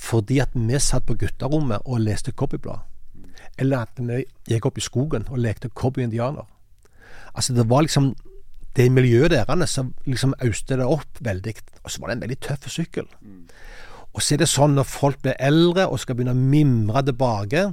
fordi 0.00 0.38
at 0.40 0.54
vi 0.56 0.78
satt 0.80 1.04
på 1.04 1.14
gutterommet 1.20 1.84
og 1.84 2.00
leste 2.00 2.32
copyblad. 2.32 2.86
Eller 3.60 3.84
at 3.84 3.98
vi 4.00 4.22
gikk 4.48 4.70
opp 4.70 4.78
i 4.80 4.84
skogen 4.84 5.26
og 5.28 5.42
lekte 5.44 5.68
cowboy-indianer. 5.68 6.46
Altså 7.34 7.52
det 7.54 7.66
var 7.68 7.84
liksom 7.84 8.14
det 8.76 8.86
miljøet 8.92 9.34
deres 9.34 9.70
som 9.70 9.92
liksom 10.06 10.34
auste 10.40 10.78
det 10.80 10.86
opp 10.86 11.20
veldig. 11.20 11.54
Og 11.84 11.90
så 11.90 12.00
var 12.00 12.08
det 12.08 12.16
en 12.16 12.24
veldig 12.24 12.40
tøff 12.40 12.68
sykkel. 12.72 13.06
Og 14.12 14.22
så 14.22 14.34
er 14.34 14.42
det 14.42 14.48
sånn 14.50 14.74
når 14.78 14.88
folk 14.88 15.20
blir 15.22 15.36
eldre 15.38 15.86
og 15.90 16.00
skal 16.00 16.16
begynne 16.16 16.34
å 16.34 16.48
mimre 16.54 17.02
tilbake, 17.06 17.66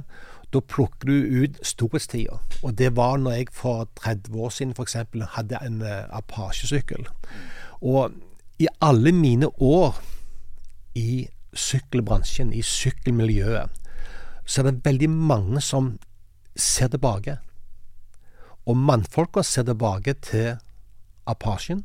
da 0.52 0.60
plukker 0.60 1.08
du 1.08 1.42
ut 1.42 1.58
storhetstida. 1.62 2.38
Og 2.62 2.78
det 2.78 2.94
var 2.96 3.18
når 3.20 3.36
jeg 3.36 3.48
for 3.52 3.88
30 4.00 4.36
år 4.40 4.54
siden 4.54 4.74
f.eks. 4.76 4.96
hadde 5.36 5.58
en 5.64 5.82
eh, 5.82 6.06
Apache-sykkel. 6.16 7.08
Og 7.80 8.14
i 8.58 8.68
alle 8.80 9.12
mine 9.12 9.50
år 9.60 10.00
i 10.96 11.28
sykkelbransjen, 11.54 12.52
i 12.52 12.62
sykkelmiljøet, 12.62 13.70
så 14.46 14.62
er 14.62 14.70
det 14.70 14.84
veldig 14.84 15.10
mange 15.10 15.60
som 15.60 15.98
ser 16.56 16.88
tilbake. 16.88 17.36
Og 18.66 18.76
mannfolka 18.76 19.42
ser 19.42 19.68
tilbake 19.68 20.14
til 20.24 20.56
Apachen. 21.26 21.84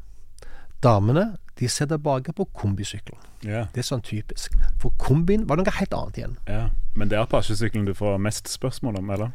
Damene 0.83 1.33
de 1.59 1.67
ser 1.69 1.85
tilbake 1.91 2.33
på 2.33 2.47
kombisykkelen. 2.55 3.19
Yeah. 3.45 3.67
Det 3.75 3.83
er 3.83 3.87
sånn 3.87 4.03
typisk. 4.03 4.55
For 4.81 4.95
kombien 4.97 5.45
var 5.49 5.59
noe 5.59 5.75
helt 5.79 5.93
annet 5.93 6.17
igjen. 6.21 6.39
ja. 6.47 6.69
Men 6.95 7.09
det 7.09 7.17
er 7.17 7.25
Apache-sykkelen 7.25 7.87
du 7.87 7.93
får 7.97 8.17
mest 8.21 8.49
spørsmål 8.49 8.97
om, 9.01 9.09
eller? 9.09 9.33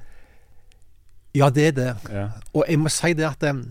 Ja, 1.35 1.51
det 1.51 1.67
er 1.67 1.73
det. 1.73 1.97
Ja. 2.11 2.29
Og 2.55 2.65
jeg 2.69 2.79
må 2.79 2.89
si 2.89 3.13
det 3.13 3.27
at 3.27 3.43
eh, 3.43 3.65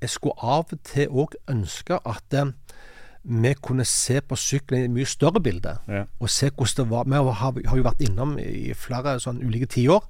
jeg 0.00 0.10
skulle 0.10 0.38
av 0.38 0.72
og 0.72 0.78
til 0.84 1.10
òg 1.10 1.36
ønske 1.50 1.98
at 2.06 2.34
eh, 2.38 2.52
vi 3.22 3.54
kunne 3.54 3.84
se 3.84 4.20
på 4.20 4.36
sykkelen 4.36 4.80
i 4.80 4.84
et 4.84 4.94
mye 4.94 5.06
større 5.06 5.40
bilde. 5.40 5.76
Ja. 5.88 6.04
Og 6.20 6.30
se 6.30 6.50
hvordan 6.50 6.84
det 6.84 6.90
var. 6.90 7.04
Vi 7.04 7.14
har, 7.14 7.52
har 7.68 7.76
jo 7.76 7.86
vært 7.86 8.02
innom 8.02 8.38
i 8.38 8.72
flere 8.74 9.18
sånn 9.22 9.42
ulike 9.44 9.66
tiår. 9.70 10.02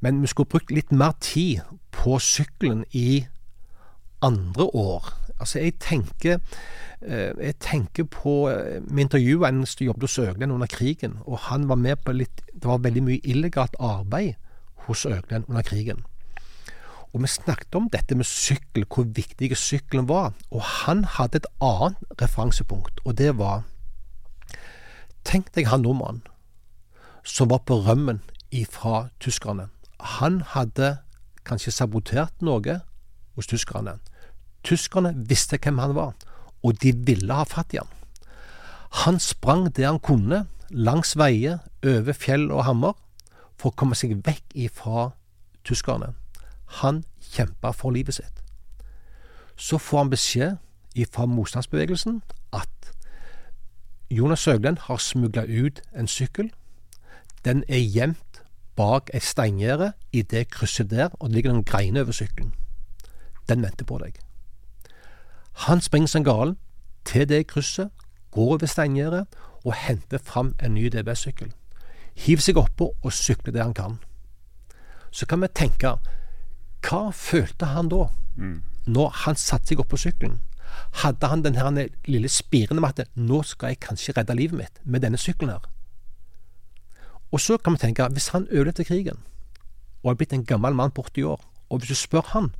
Men 0.00 0.22
vi 0.22 0.30
skulle 0.30 0.50
brukt 0.50 0.74
litt 0.74 0.90
mer 0.92 1.14
tid 1.20 1.60
på 1.94 2.18
sykkelen 2.18 2.84
i 2.90 3.26
andre 4.22 4.66
år. 4.74 5.12
Altså, 5.40 5.58
jeg 5.58 5.78
tenker 5.78 6.38
eh, 7.02 7.32
Jeg 7.38 7.54
tenker 7.60 8.04
på 8.04 8.48
eh, 8.50 8.82
Vi 8.82 9.00
intervjua 9.00 9.48
en 9.48 9.66
som 9.66 9.86
jobbet 9.86 10.08
hos 10.08 10.18
Øglen 10.18 10.50
under 10.50 10.66
krigen, 10.66 11.18
og 11.26 11.38
han 11.38 11.68
var 11.68 11.76
med 11.76 11.96
på 12.04 12.12
litt 12.12 12.42
Det 12.54 12.64
var 12.64 12.78
veldig 12.82 13.02
mye 13.02 13.20
illegalt 13.24 13.76
arbeid 13.78 14.34
hos 14.88 15.06
Øglen 15.06 15.44
under 15.48 15.62
krigen. 15.62 16.04
Og 17.12 17.22
vi 17.22 17.28
snakket 17.28 17.74
om 17.74 17.88
dette 17.92 18.14
med 18.14 18.24
sykkel, 18.24 18.84
hvor 18.94 19.04
viktig 19.04 19.56
sykkelen 19.56 20.08
var. 20.08 20.32
Og 20.50 20.62
han 20.62 21.04
hadde 21.04 21.36
et 21.36 21.46
annet 21.60 21.96
referansepunkt, 22.20 23.00
og 23.04 23.18
det 23.18 23.38
var 23.38 23.64
Tenk 25.24 25.50
deg 25.54 25.68
han 25.68 25.82
nordmannen 25.84 26.22
som 27.28 27.50
var 27.50 27.58
på 27.68 27.76
rømmen 27.84 28.22
ifra 28.50 29.08
tyskerne. 29.20 29.68
Han 30.00 30.40
hadde 30.40 30.96
kanskje 31.44 31.74
sabotert 31.74 32.40
noe 32.40 32.78
hos 33.36 33.48
tyskerne. 33.50 33.98
Tyskerne 34.68 35.14
visste 35.28 35.56
hvem 35.56 35.78
han 35.80 35.94
var, 35.96 36.12
og 36.62 36.76
de 36.82 36.92
ville 36.92 37.32
ha 37.34 37.46
fatt 37.48 37.72
i 37.72 37.80
ham. 37.80 37.88
Han 39.04 39.18
sprang 39.20 39.68
det 39.76 39.86
han 39.86 40.00
kunne, 40.04 40.44
langs 40.68 41.14
veier, 41.16 41.62
over 41.86 42.12
fjell 42.12 42.50
og 42.52 42.66
hammer, 42.66 42.92
for 43.56 43.72
å 43.72 43.78
komme 43.78 43.96
seg 43.96 44.18
vekk 44.26 44.56
ifra 44.68 45.10
tyskerne. 45.64 46.12
Han 46.82 47.02
kjempa 47.32 47.72
for 47.72 47.96
livet 47.96 48.18
sitt. 48.18 48.42
Så 49.56 49.80
får 49.80 50.04
han 50.04 50.12
beskjed 50.12 50.98
ifra 50.98 51.26
motstandsbevegelsen 51.26 52.20
at 52.52 52.92
Jonas 54.10 54.44
Søglen 54.44 54.78
har 54.84 55.00
smugla 55.02 55.46
ut 55.48 55.80
en 55.96 56.08
sykkel. 56.08 56.52
Den 57.44 57.64
er 57.68 57.82
gjemt 57.82 58.42
bak 58.76 59.10
et 59.14 59.24
steingjerde 59.24 59.92
i 60.12 60.22
det 60.22 60.48
krysset 60.54 60.90
der, 60.90 61.08
og 61.18 61.28
det 61.28 61.40
ligger 61.40 61.56
noen 61.56 61.66
greiner 61.66 62.04
over 62.06 62.12
sykkelen. 62.12 62.52
Den 63.48 63.64
venter 63.64 63.88
på 63.88 63.98
deg. 64.04 64.20
Han 65.66 65.80
springer 65.80 66.08
som 66.08 66.24
galen 66.24 66.56
til 67.04 67.28
det 67.28 67.46
krysset, 67.46 67.90
går 68.30 68.42
over 68.42 68.66
steingjerdet 68.66 69.26
og 69.64 69.74
henter 69.74 70.18
fram 70.18 70.54
en 70.62 70.74
ny 70.74 70.86
DB-sykkel. 70.86 71.52
Hiver 72.14 72.42
seg 72.42 72.60
oppå 72.60 72.92
og 73.02 73.12
sykler 73.12 73.52
det 73.52 73.62
han 73.62 73.74
kan. 73.74 73.96
Så 75.10 75.26
kan 75.26 75.42
vi 75.42 75.48
tenke 75.54 75.96
hva 76.86 77.00
følte 77.10 77.72
han 77.72 77.88
da, 77.90 78.06
når 78.86 79.08
han 79.24 79.36
satte 79.36 79.72
seg 79.72 79.82
opp 79.82 79.90
på 79.90 79.98
sykkelen? 79.98 80.38
Hadde 81.02 81.26
han 81.26 81.42
den 81.42 81.58
her 81.58 81.88
lille 82.06 82.28
spiren 82.28 82.80
med 82.80 83.00
at 83.00 83.10
nå 83.16 83.42
skal 83.42 83.74
jeg 83.74 83.80
kanskje 83.82 84.14
redde 84.16 84.36
livet 84.38 84.58
mitt 84.60 84.80
med 84.84 85.02
denne 85.02 85.18
sykkelen 85.18 85.56
her? 85.56 85.66
Og 87.32 87.40
så 87.40 87.58
kan 87.58 87.74
vi 87.74 87.82
tenke, 87.82 88.06
hvis 88.08 88.28
han 88.28 88.46
overlevde 88.52 88.84
krigen, 88.84 89.18
og 90.02 90.10
er 90.10 90.14
blitt 90.14 90.32
en 90.32 90.46
gammel 90.46 90.74
mann 90.74 90.94
på 90.94 91.02
80 91.02 91.24
år, 91.24 91.42
og 91.68 91.78
hvis 91.78 91.88
du 91.88 91.94
spør 91.94 92.30
han, 92.32 92.52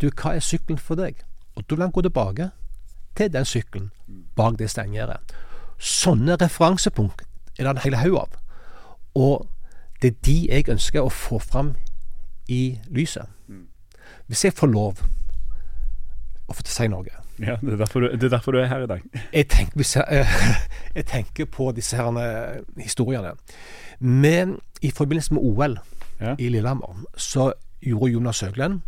du, 0.00 0.10
hva 0.10 0.34
er 0.34 0.44
sykkelen 0.44 0.78
for 0.78 0.98
deg? 0.98 1.22
Og 1.58 1.64
da 1.66 1.74
vil 1.74 1.82
han 1.88 1.92
gå 1.94 2.02
tilbake 2.06 2.50
til 3.18 3.32
den 3.34 3.44
sykkelen 3.48 3.90
bak 4.38 4.54
det 4.60 4.70
steingjerdet. 4.70 5.34
Sånne 5.78 6.36
referansepunkt 6.38 7.24
er 7.58 7.66
det 7.66 7.72
en 7.74 7.80
hel 7.82 7.96
haug 7.98 8.16
av. 8.20 8.36
Og 9.18 9.48
det 10.02 10.12
er 10.12 10.20
de 10.26 10.36
jeg 10.46 10.68
ønsker 10.70 11.02
å 11.02 11.10
få 11.10 11.40
fram 11.42 11.72
i 12.48 12.78
lyset. 12.94 13.26
Hvis 14.30 14.44
jeg 14.46 14.54
får 14.54 14.70
lov 14.70 15.02
å 16.48 16.54
få 16.54 16.62
til 16.62 16.70
å 16.72 16.76
si 16.76 16.86
noe 16.92 17.10
Ja, 17.38 17.56
det 17.62 17.74
er, 17.74 17.86
du, 17.92 18.06
det 18.08 18.24
er 18.28 18.32
derfor 18.32 18.52
du 18.54 18.58
er 18.62 18.66
her 18.70 18.82
i 18.82 18.88
dag. 18.90 19.02
jeg 19.34 19.48
tenker, 19.50 19.82
jeg, 19.82 20.26
jeg 20.96 21.06
tenker 21.10 21.44
på 21.54 21.70
disse 21.76 21.96
her 21.98 22.08
eh, 22.22 22.62
historiene. 22.82 23.34
Men 24.00 24.56
i 24.82 24.90
forbindelse 24.94 25.34
med 25.34 25.42
OL 25.42 25.78
Ja. 26.20 26.32
i 26.38 26.48
Lillehammer, 26.50 27.04
så 27.16 27.52
gjorde 27.82 28.12
Jonas 28.12 28.36
Søglen, 28.42 28.80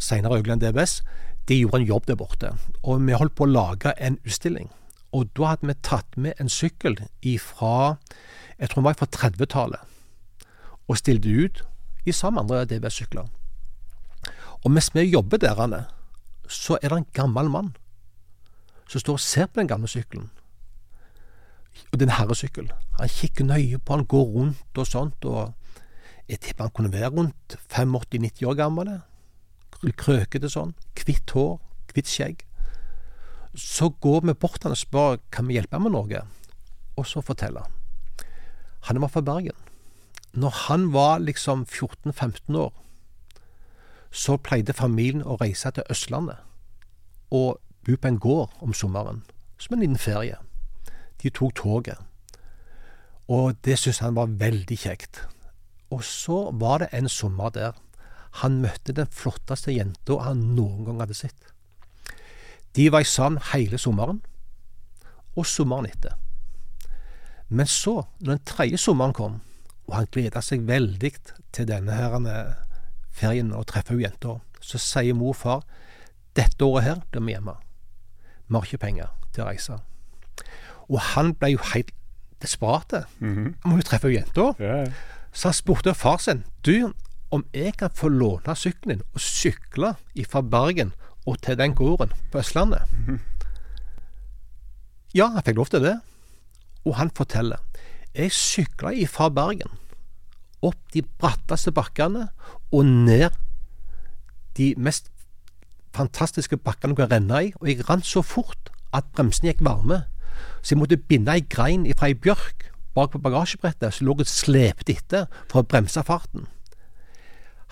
senere 0.00 0.38
Øglen 0.40 0.60
DBS, 0.62 1.02
de 1.50 1.58
gjorde 1.58 1.80
en 1.82 1.88
jobb 1.88 2.06
der 2.06 2.18
borte. 2.18 2.52
Og 2.82 3.02
vi 3.02 3.16
holdt 3.18 3.34
på 3.34 3.46
å 3.48 3.50
lage 3.50 3.92
en 3.98 4.20
utstilling. 4.24 4.70
Og 5.10 5.32
da 5.34 5.52
hadde 5.52 5.66
vi 5.66 5.74
tatt 5.82 6.16
med 6.16 6.38
en 6.38 6.48
sykkel 6.48 6.96
ifra, 7.26 7.96
jeg 8.58 8.70
tror 8.70 8.80
den 8.80 8.86
var 8.86 8.98
fra 9.00 9.08
30-tallet, 9.10 9.82
og 10.86 10.98
stilte 10.98 11.28
ut 11.28 11.64
i 12.06 12.14
sammen 12.14 12.46
med 12.46 12.54
andre 12.60 12.68
DBS-sykler. 12.70 13.26
Og 14.62 14.70
mens 14.70 14.92
vi 14.94 15.08
jobber 15.08 15.42
der, 15.42 15.84
så 16.48 16.78
er 16.82 16.88
det 16.88 16.98
en 16.98 17.12
gammel 17.12 17.50
mann 17.50 17.72
som 18.90 19.00
står 19.00 19.18
og 19.18 19.20
ser 19.20 19.46
på 19.46 19.60
den 19.60 19.68
gamle 19.70 19.88
sykkelen. 19.88 20.30
Og 21.90 21.98
det 21.98 22.06
er 22.06 22.10
en 22.10 22.18
herresykkel. 22.18 22.70
Han 22.98 23.08
kikker 23.08 23.46
nøye 23.46 23.78
på 23.78 23.96
han, 23.96 24.06
går 24.06 24.24
rundt 24.34 24.78
og 24.78 24.86
sånt, 24.86 25.24
og 25.24 25.54
jeg 26.28 26.40
tipper 26.40 26.66
han 26.68 26.74
kunne 26.74 26.92
være 26.92 27.10
rundt 27.14 27.56
85-90 27.70 28.46
år 28.46 28.58
gammel. 28.58 28.90
Kr- 29.80 29.96
Krøkete 29.96 30.50
sånn, 30.52 30.74
hvitt 30.98 31.32
hår, 31.32 31.58
hvitt 31.92 32.10
skjegg. 32.10 32.44
Så 33.56 33.90
går 34.00 34.26
vi 34.28 34.34
bort 34.34 34.62
han 34.62 34.76
og 34.76 34.78
spør 34.78 35.18
kan 35.32 35.48
vi 35.48 35.56
hjelpe 35.56 35.78
ham 35.78 35.88
med 35.88 35.96
noe, 35.96 36.22
og 36.96 37.06
så 37.08 37.22
forteller 37.24 37.64
han. 37.64 37.76
Han 38.88 39.00
var 39.00 39.08
fra 39.08 39.24
Bergen. 39.24 39.56
Når 40.32 40.50
han 40.68 40.92
var 40.92 41.18
liksom 41.18 41.66
14-15 41.66 42.56
år, 42.56 42.70
så 44.10 44.36
pleide 44.36 44.74
familien 44.74 45.24
å 45.24 45.38
reise 45.40 45.70
til 45.70 45.86
Østlandet 45.90 46.38
og 47.30 47.60
bo 47.86 47.96
på 47.96 48.08
en 48.08 48.18
gård 48.18 48.54
om 48.60 48.74
sommeren, 48.74 49.22
som 49.58 49.74
en 49.76 49.82
liten 49.84 49.98
ferie. 49.98 50.36
De 51.22 51.30
tok 51.30 51.54
toget, 51.54 51.98
og 53.30 53.54
det 53.64 53.78
syntes 53.78 54.02
han 54.02 54.16
var 54.16 54.32
veldig 54.40 54.78
kjekt. 54.78 55.22
Og 55.90 56.02
så 56.04 56.50
var 56.54 56.82
det 56.82 56.90
en 56.92 57.08
sommer 57.08 57.50
der 57.54 57.78
han 58.38 58.60
møtte 58.62 58.94
den 58.94 59.10
flotteste 59.10 59.74
jenta 59.74 60.20
han 60.22 60.42
noen 60.54 60.84
gang 60.86 61.00
hadde 61.02 61.16
sett. 61.18 61.50
De 62.76 62.86
var 62.92 63.02
sammen 63.02 63.42
hele 63.50 63.78
sommeren, 63.78 64.20
og 65.34 65.46
sommeren 65.46 65.88
etter. 65.90 66.14
Men 67.50 67.66
så, 67.66 68.04
når 68.20 68.36
den 68.36 68.44
tredje 68.46 68.78
sommeren 68.78 69.14
kom, 69.16 69.40
og 69.88 69.96
han 69.96 70.10
gleda 70.14 70.42
seg 70.44 70.62
veldig 70.68 71.10
til 71.50 71.66
denne 71.66 71.96
her 71.98 72.14
eh, 72.30 72.52
ferien 73.10 73.50
og 73.56 73.66
treffe 73.66 73.98
jenta, 73.98 74.36
så 74.62 74.78
sier 74.78 75.16
mor 75.18 75.34
og 75.34 75.40
far 75.40 75.64
dette 76.38 76.62
året 76.62 76.86
her 76.86 77.00
blir 77.10 77.24
vi 77.26 77.34
hjemme. 77.34 77.56
Vi 78.46 78.54
har 78.54 78.66
ikke 78.66 78.84
penger 78.84 79.08
til 79.34 79.42
å 79.42 79.48
reise. 79.48 79.78
Og 80.90 81.00
han 81.14 81.34
ble 81.38 81.54
jo 81.56 81.62
helt 81.72 81.90
desperat. 82.42 82.94
Han 83.62 83.72
må 83.72 83.80
jo 83.80 83.86
treffe 83.86 84.12
jenta. 84.12 84.52
Ja, 84.62 84.84
ja. 84.84 84.92
Så 85.32 85.50
han 85.50 85.54
spurte 85.54 85.94
far 85.94 86.18
sin 86.18 86.44
Du, 86.66 86.92
om 87.30 87.44
jeg 87.54 87.76
kan 87.78 87.92
få 87.94 88.10
låne 88.10 88.56
sykkelen 88.56 88.98
din 88.98 89.04
og 89.14 89.22
sykle 89.22 89.94
fra 90.28 90.42
Bergen 90.42 90.92
og 91.26 91.38
til 91.44 91.58
den 91.58 91.74
gården 91.74 92.12
på 92.32 92.40
Østlandet? 92.42 92.82
Ja, 95.14 95.28
han 95.34 95.42
fikk 95.46 95.58
lov 95.58 95.70
til 95.70 95.84
det. 95.84 95.98
Og 96.86 96.96
han 96.96 97.10
forteller 97.10 97.58
Jeg 98.14 98.32
sykla 98.32 98.90
fra 99.06 99.28
Bergen 99.30 99.70
opp 100.62 100.78
de 100.92 101.02
bratteste 101.02 101.72
bakkene 101.72 102.28
og 102.72 102.84
ned 102.84 103.30
de 104.58 104.74
mest 104.76 105.10
fantastiske 105.96 106.58
bakkene 106.60 106.92
du 106.92 107.00
kan 107.00 107.10
renne 107.10 107.44
i, 107.46 107.52
og 107.60 107.68
jeg 107.68 107.86
rant 107.88 108.06
så 108.06 108.22
fort 108.22 108.70
at 108.92 109.06
bremsene 109.14 109.50
gikk 109.50 109.62
varme, 109.64 110.02
så 110.60 110.74
jeg 110.74 110.80
måtte 110.82 110.98
binde 110.98 111.32
ei 111.32 111.44
grein 111.46 111.86
fra 111.96 112.10
ei 112.10 112.18
bjørk 112.18 112.68
bak 112.94 113.12
på 113.12 113.22
bagasjebrettet 113.22 113.94
som 113.94 114.08
lå 114.08 114.16
og 114.18 114.28
slepte 114.28 114.96
etter 114.96 115.28
for 115.48 115.62
å 115.62 115.66
bremse 115.66 116.02
farten. 116.06 116.48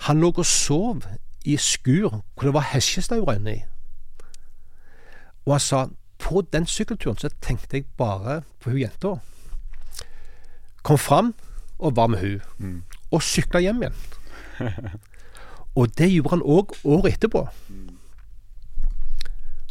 Han 0.07 0.21
lå 0.21 0.31
og 0.31 0.45
sov 0.45 1.03
i 1.45 1.57
skur 1.57 2.09
hvor 2.09 2.43
det 2.43 2.53
var 2.53 2.69
hestestaur 2.71 3.33
inni. 3.33 3.63
Og 5.45 5.53
han 5.53 5.59
sa 5.59 5.87
på 6.19 6.41
den 6.53 6.65
sykkelturen 6.67 7.17
så 7.17 7.29
tenkte 7.41 7.77
jeg 7.77 7.85
bare 7.97 8.41
på 8.59 8.69
hun 8.69 8.79
jenta. 8.79 9.15
Kom 10.83 10.97
fram 10.97 11.33
og 11.79 11.95
var 11.95 12.07
med 12.07 12.19
hun, 12.19 12.83
og 13.11 13.23
sykla 13.23 13.59
hjem 13.59 13.83
igjen. 13.83 13.95
Og 15.79 15.87
det 15.97 16.09
gjorde 16.11 16.29
han 16.33 16.41
òg 16.43 16.73
året 16.83 17.13
etterpå. 17.13 17.45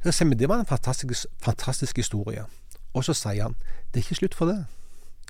Så 0.02 0.12
sier 0.12 0.34
Det 0.34 0.48
var 0.48 0.60
en 0.60 0.66
fantastisk, 0.66 1.26
fantastisk 1.42 1.96
historie. 1.96 2.44
Og 2.94 3.04
så 3.04 3.12
sier 3.12 3.42
han 3.42 3.56
det 3.92 4.00
er 4.00 4.06
ikke 4.06 4.14
slutt 4.14 4.34
for 4.34 4.46
det. 4.46 4.64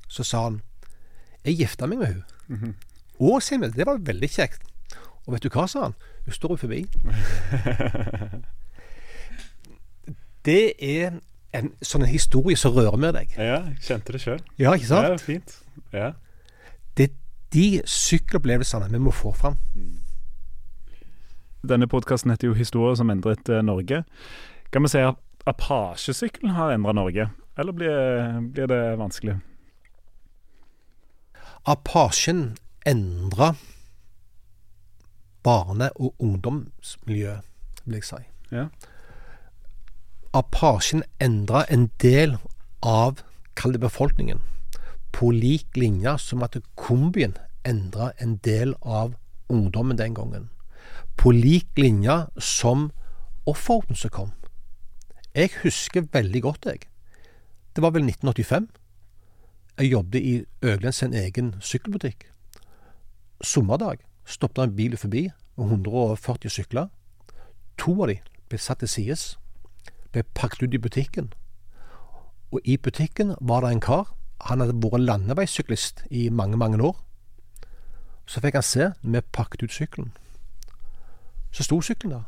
Så 0.09 0.23
sa 0.23 0.43
han 0.43 0.63
jeg 1.45 1.57
gifta 1.57 1.87
meg 1.87 1.99
med 1.99 2.15
hun. 2.15 2.25
Å, 3.19 3.41
sier 3.41 3.59
vi, 3.59 3.71
det 3.75 3.87
var 3.87 3.99
veldig 3.99 4.29
kjekt. 4.31 4.63
Og 5.29 5.35
vet 5.35 5.45
du 5.45 5.51
hva, 5.53 5.67
sa 5.69 5.83
han, 5.83 5.95
hun 6.25 6.33
står 6.33 6.51
jo 6.55 6.57
forbi. 6.62 6.79
det 10.49 10.73
er 10.81 11.19
en 11.53 11.69
sånn 11.85 12.07
en 12.07 12.09
historie 12.09 12.57
som 12.57 12.73
rører 12.73 12.97
med 12.97 13.12
deg. 13.19 13.35
ja, 13.37 13.69
jeg 13.69 13.77
kjente 13.85 14.17
det 14.17 14.23
sjøl. 14.25 14.41
Ja, 14.57 14.73
ikke 14.73 14.88
sant? 14.88 15.05
Ja, 15.05 15.21
fint. 15.21 15.61
Ja. 15.93 16.09
Det 16.97 17.11
er 17.11 17.14
de 17.53 17.83
sykkelopplevelsene 17.85 18.88
vi 18.95 19.03
må 19.05 19.12
få 19.12 19.35
fram. 19.37 19.61
Denne 21.69 21.87
podkasten 21.91 22.31
heter 22.33 22.49
jo 22.49 22.57
'Historier 22.57 22.97
som 22.97 23.11
endret 23.11 23.49
eh, 23.49 23.61
Norge'. 23.61 24.05
Kan 24.73 24.83
vi 24.83 24.88
si 24.88 24.99
at 25.05 25.17
Apache-sykkelen 25.47 26.57
har 26.57 26.73
endra 26.73 26.93
Norge, 26.93 27.29
eller 27.59 27.73
blir, 27.73 28.41
blir 28.53 28.67
det 28.67 28.99
vanskelig? 28.99 29.37
Apachen 31.67 32.57
endra 32.87 33.55
barne- 35.42 35.90
og 35.96 36.14
ungdomsmiljø, 36.18 37.37
vil 37.85 37.94
jeg 37.94 38.05
si. 38.05 38.22
Ja. 38.51 38.66
Apasjen 40.35 41.03
endra 41.20 41.64
en 41.72 41.90
del 42.03 42.37
av, 42.83 43.22
kall 43.57 43.72
det 43.72 43.81
befolkningen, 43.81 44.40
på 45.12 45.31
lik 45.31 45.77
linje 45.77 46.18
som 46.18 46.42
at 46.42 46.57
kombien 46.77 47.37
endra 47.64 48.12
en 48.20 48.37
del 48.44 48.74
av 48.83 49.14
ungdommen 49.48 49.98
den 49.98 50.14
gangen. 50.14 50.51
På 51.16 51.31
lik 51.31 51.66
linje 51.77 52.27
som 52.38 52.90
offeren 53.46 53.96
som 53.96 54.11
kom. 54.11 54.33
Jeg 55.35 55.51
husker 55.62 56.07
veldig 56.12 56.42
godt, 56.42 56.66
jeg. 56.66 56.88
Det 57.74 57.83
var 57.83 57.90
vel 57.90 58.05
1985. 58.05 58.68
Jeg 59.79 59.92
jobbet 59.92 60.22
i 60.22 60.44
Øglens 60.62 60.96
sin 60.96 61.14
egen 61.14 61.55
sykkelbutikk. 61.61 62.27
Sommerdag 63.40 64.08
stoppet 64.29 64.64
en 64.64 64.77
bil 64.77 64.97
forbi 64.97 65.29
med 65.57 65.73
140 65.73 66.53
sykler. 66.53 66.88
To 67.79 67.95
av 68.03 68.12
de 68.12 68.19
ble 68.49 68.61
satt 68.61 68.83
til 68.85 68.88
sides, 68.88 69.25
ble 70.12 70.25
pakket 70.35 70.69
ut 70.69 70.75
i 70.75 70.83
butikken. 70.83 71.33
Og 72.53 72.61
i 72.64 72.77
butikken 72.77 73.35
var 73.41 73.64
det 73.64 73.73
en 73.73 73.85
kar. 73.85 74.14
Han 74.49 74.61
hadde 74.62 74.77
vært 74.79 75.05
landeveissyklist 75.05 76.05
i 76.11 76.29
mange, 76.29 76.57
mange 76.57 76.81
år. 76.83 76.97
Så 78.29 78.41
fikk 78.45 78.59
han 78.61 78.67
se 78.67 78.93
vi 79.03 79.21
pakket 79.33 79.62
ut 79.62 79.73
sykkelen. 79.73 80.12
Så 81.53 81.64
sto 81.64 81.81
sykkelen 81.81 82.19
der. 82.19 82.25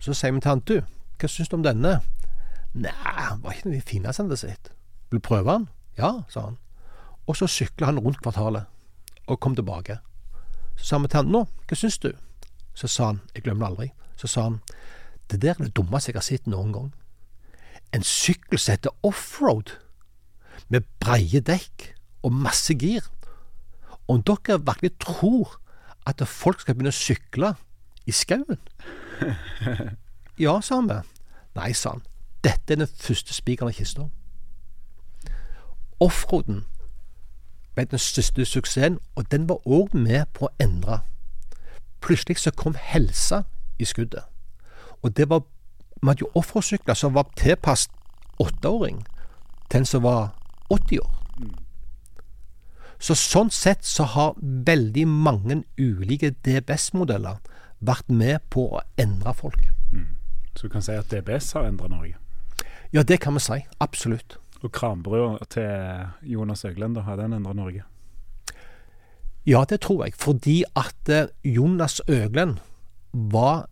Så 0.00 0.14
sier 0.14 0.34
vi 0.34 0.40
til 0.40 0.50
han, 0.50 0.60
du, 0.66 0.80
hva 1.18 1.28
syns 1.30 1.48
du 1.48 1.56
om 1.56 1.64
denne? 1.64 2.00
Nei, 2.74 3.28
var 3.40 3.54
ikke 3.54 3.70
den 3.70 3.80
fineste 3.80 4.22
han 4.22 4.28
hadde 4.28 4.42
sett. 4.42 4.72
Vil 5.10 5.22
du 5.22 5.24
prøve 5.24 5.52
den? 5.52 5.68
Ja, 5.98 6.10
sa 6.28 6.50
han. 6.50 6.58
Og 7.26 7.38
så 7.38 7.48
sykla 7.48 7.88
han 7.88 7.98
rundt 8.02 8.20
kvartalet, 8.22 8.66
og 9.26 9.40
kom 9.40 9.56
tilbake. 9.56 9.98
Så 10.76 10.84
sa 10.84 10.98
vi 10.98 11.08
til 11.08 11.22
han, 11.22 11.32
nå, 11.32 11.42
hva 11.66 11.78
syns 11.78 11.98
du? 12.02 12.12
Så 12.76 12.88
sa 12.92 13.10
han, 13.12 13.20
jeg 13.34 13.46
glemmer 13.46 13.66
det 13.66 13.72
aldri, 13.72 13.88
så 14.20 14.30
sa 14.30 14.46
han, 14.50 14.60
det 15.30 15.40
der 15.42 15.56
er 15.56 15.66
det 15.66 15.74
dummeste 15.76 16.12
jeg 16.12 16.18
har 16.18 16.26
sett 16.26 16.46
noen 16.50 16.72
gang. 16.74 16.90
En 17.96 18.04
sykkel 18.04 18.60
som 18.60 18.76
heter 18.76 18.94
offroad, 19.06 19.72
med 20.68 20.86
breie 21.02 21.40
dekk 21.40 21.92
og 22.26 22.34
masse 22.34 22.74
gir. 22.74 23.04
Om 24.08 24.22
dere 24.26 24.58
virkelig 24.62 24.96
tror 25.02 25.58
at 26.06 26.22
folk 26.28 26.62
skal 26.62 26.76
begynne 26.76 26.94
å 26.94 26.96
sykle 26.96 27.54
i 28.06 28.14
skauen? 28.14 28.60
Ja, 30.36 30.58
sa 30.60 30.82
han. 30.82 30.90
Nei, 31.56 31.70
sa 31.72 31.94
han. 31.94 32.02
Dette 32.44 32.74
er 32.74 32.82
den 32.82 32.90
første 33.00 33.32
spikeren 33.32 33.72
i 33.72 33.76
kista. 33.78 34.04
Offroaden 36.04 36.66
ble 37.76 37.84
den 37.90 38.00
største 38.00 38.44
suksessen, 38.44 38.98
og 39.14 39.30
den 39.30 39.48
var 39.48 39.60
òg 39.66 39.94
med 39.94 40.24
på 40.34 40.48
å 40.48 40.54
endre. 40.62 41.02
Plutselig 42.00 42.40
så 42.40 42.50
kom 42.50 42.76
helsa 42.80 43.42
i 43.78 43.84
skuddet. 43.84 44.24
Og 45.02 45.16
det 45.16 45.28
var 45.30 45.44
Vi 46.02 46.08
hadde 46.08 46.20
jo 46.20 46.30
offroad-sykler 46.36 46.94
som 46.94 47.14
var 47.14 47.24
tilpasset 47.40 47.90
åtteåring 48.38 48.98
til 49.70 49.78
en 49.78 49.86
som 49.88 50.02
var 50.02 50.36
80 50.70 50.98
år. 51.00 51.14
Så 52.98 53.14
sånn 53.14 53.50
sett 53.50 53.84
så 53.84 54.04
har 54.04 54.36
veldig 54.40 55.06
mange 55.08 55.62
ulike 55.78 56.34
DBS-modeller 56.44 57.40
vært 57.80 58.12
med 58.12 58.44
på 58.52 58.68
å 58.76 58.84
endre 59.00 59.34
folk. 59.34 59.68
Så 60.56 60.68
du 60.68 60.72
kan 60.72 60.84
si 60.84 60.92
at 60.92 61.10
DBS 61.10 61.52
har 61.52 61.66
endra 61.68 61.88
Norge. 61.88 62.16
Ja, 62.92 63.02
det 63.02 63.20
kan 63.20 63.34
vi 63.34 63.40
si. 63.40 63.58
Absolutt. 63.80 64.38
Og 64.64 64.72
kranbrøda 64.72 65.44
til 65.52 66.32
Jonas 66.32 66.64
Øglen, 66.64 66.94
da, 66.96 67.00
har 67.06 67.16
den 67.20 67.32
endra 67.36 67.52
Norge? 67.52 67.82
Ja, 69.46 69.64
det 69.68 69.80
tror 69.84 70.04
jeg. 70.04 70.14
Fordi 70.18 70.64
at 70.76 71.08
eh, 71.12 71.28
Jonas 71.44 72.00
Øglen 72.08 72.58
var 73.12 73.66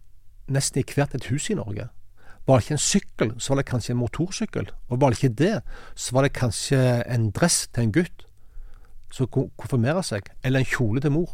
nesten 0.48 0.80
i 0.82 0.86
hvert 0.94 1.14
et 1.14 1.26
hus 1.32 1.48
i 1.50 1.54
Norge. 1.58 1.88
Var 2.46 2.58
det 2.60 2.64
ikke 2.66 2.74
en 2.76 2.78
sykkel, 2.84 3.32
så 3.40 3.54
var 3.54 3.62
det 3.62 3.70
kanskje 3.70 3.94
en 3.94 3.98
motorsykkel. 4.02 4.68
Og 4.88 5.00
var 5.00 5.10
det 5.10 5.22
ikke 5.22 5.34
det, 5.40 5.54
så 5.96 6.12
var 6.14 6.22
det 6.26 6.34
kanskje 6.36 6.78
en 7.08 7.30
dress 7.30 7.66
til 7.72 7.82
en 7.88 7.92
gutt 7.92 8.26
som 9.14 9.26
ko- 9.26 9.50
konfirmerer 9.56 10.02
seg, 10.04 10.28
eller 10.44 10.60
en 10.60 10.68
kjole 10.68 11.00
til 11.00 11.14
mor. 11.14 11.32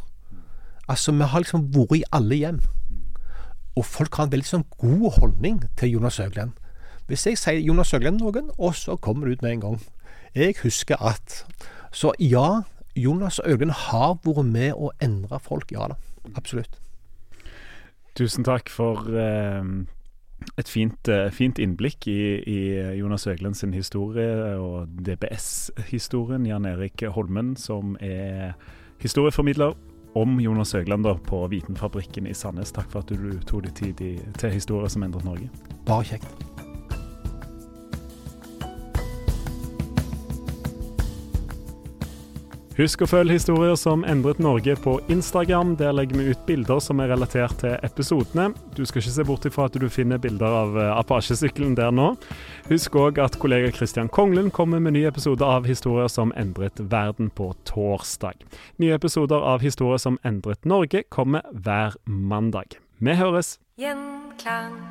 Altså, 0.87 1.11
vi 1.11 1.27
har 1.27 1.39
liksom 1.43 1.67
vært 1.75 1.97
i 1.99 2.03
alle 2.13 2.35
hjem. 2.39 2.59
Og 3.75 3.85
folk 3.85 4.15
har 4.15 4.27
en 4.27 4.31
veldig 4.33 4.47
sånn 4.47 4.65
god 4.79 5.19
holdning 5.19 5.61
til 5.79 5.93
Jonas 5.97 6.19
Øglen. 6.19 6.53
Hvis 7.11 7.25
jeg 7.27 7.35
sier 7.35 7.59
Jonas 7.59 7.89
Søglen 7.91 8.15
noen, 8.21 8.53
og 8.55 8.75
så 8.79 8.95
kommer 8.95 9.27
det 9.27 9.33
ut 9.33 9.41
med 9.43 9.57
en 9.57 9.63
gang. 9.65 9.81
Jeg 10.31 10.55
husker 10.63 10.95
at 11.03 11.45
Så 11.91 12.13
ja, 12.19 12.61
Jonas 12.95 13.41
Øglen 13.43 13.73
har 13.75 14.13
vært 14.23 14.45
med 14.47 14.71
å 14.79 14.93
endre 15.03 15.39
folk. 15.43 15.73
Ja 15.75 15.89
da, 15.91 15.97
absolutt. 16.39 16.77
Tusen 18.15 18.47
takk 18.47 18.71
for 18.71 19.11
eh, 19.11 19.59
et 20.55 20.71
fint, 20.71 21.11
eh, 21.11 21.27
fint 21.35 21.59
innblikk 21.59 22.07
i, 22.07 22.21
i 22.47 22.59
Jonas 22.95 23.27
Øglen 23.27 23.59
sin 23.59 23.75
historie 23.75 24.55
og 24.55 24.87
DBS-historien. 25.03 26.47
Jan 26.47 26.69
Erik 26.71 27.03
Holmen, 27.11 27.57
som 27.59 27.97
er 27.99 28.53
historieformidler 29.03 29.75
om 30.15 30.39
Jonas 30.39 30.71
Øglen 30.79 31.03
da, 31.03 31.17
på 31.27 31.43
Vitenfabrikken 31.51 32.31
i 32.31 32.33
Sandnes. 32.33 32.71
Takk 32.71 32.87
for 32.87 33.03
at 33.03 33.11
du 33.11 33.35
tok 33.43 33.67
deg 33.67 33.75
tid 33.75 34.07
i, 34.07 34.15
til 34.39 34.55
historier 34.55 34.95
som 34.95 35.03
endret 35.03 35.27
Norge. 35.27 35.51
Bare 35.83 36.07
kjekt. 36.07 36.50
Husk 42.77 43.01
å 43.03 43.07
følge 43.09 43.35
historier 43.35 43.75
som 43.75 44.05
endret 44.07 44.39
Norge 44.39 44.77
på 44.79 44.93
Instagram. 45.11 45.73
Der 45.79 45.91
legger 45.91 46.21
vi 46.21 46.31
ut 46.31 46.45
bilder 46.47 46.79
som 46.79 47.01
er 47.03 47.11
relatert 47.11 47.57
til 47.59 47.75
episodene. 47.83 48.53
Du 48.77 48.85
skal 48.87 49.03
ikke 49.03 49.13
se 49.17 49.25
bort 49.27 49.47
ifra 49.49 49.67
at 49.67 49.75
du 49.75 49.87
finner 49.91 50.21
bilder 50.21 50.55
av 50.61 50.77
apasjesykkelen 50.79 51.01
Apache-sykkelen 51.01 51.75
der 51.75 51.91
nå. 51.91 52.07
Husk 52.69 52.95
òg 52.95 53.19
at 53.19 53.35
kollega 53.41 53.73
Kristian 53.75 54.09
Konglund 54.09 54.53
kommer 54.55 54.79
med 54.79 54.95
ny 54.95 55.03
episode 55.09 55.43
av 55.43 55.67
Historier 55.67 56.07
som 56.11 56.31
endret 56.39 56.79
verden 56.79 57.29
på 57.35 57.51
torsdag. 57.67 58.39
Nye 58.79 58.95
episoder 58.95 59.43
av 59.43 59.61
Historier 59.65 59.99
som 60.01 60.19
endret 60.23 60.63
Norge 60.65 61.03
kommer 61.09 61.43
hver 61.51 61.99
mandag. 62.05 62.79
Vi 63.03 63.19
høres! 63.19 63.57
Gjenklang. 63.81 64.90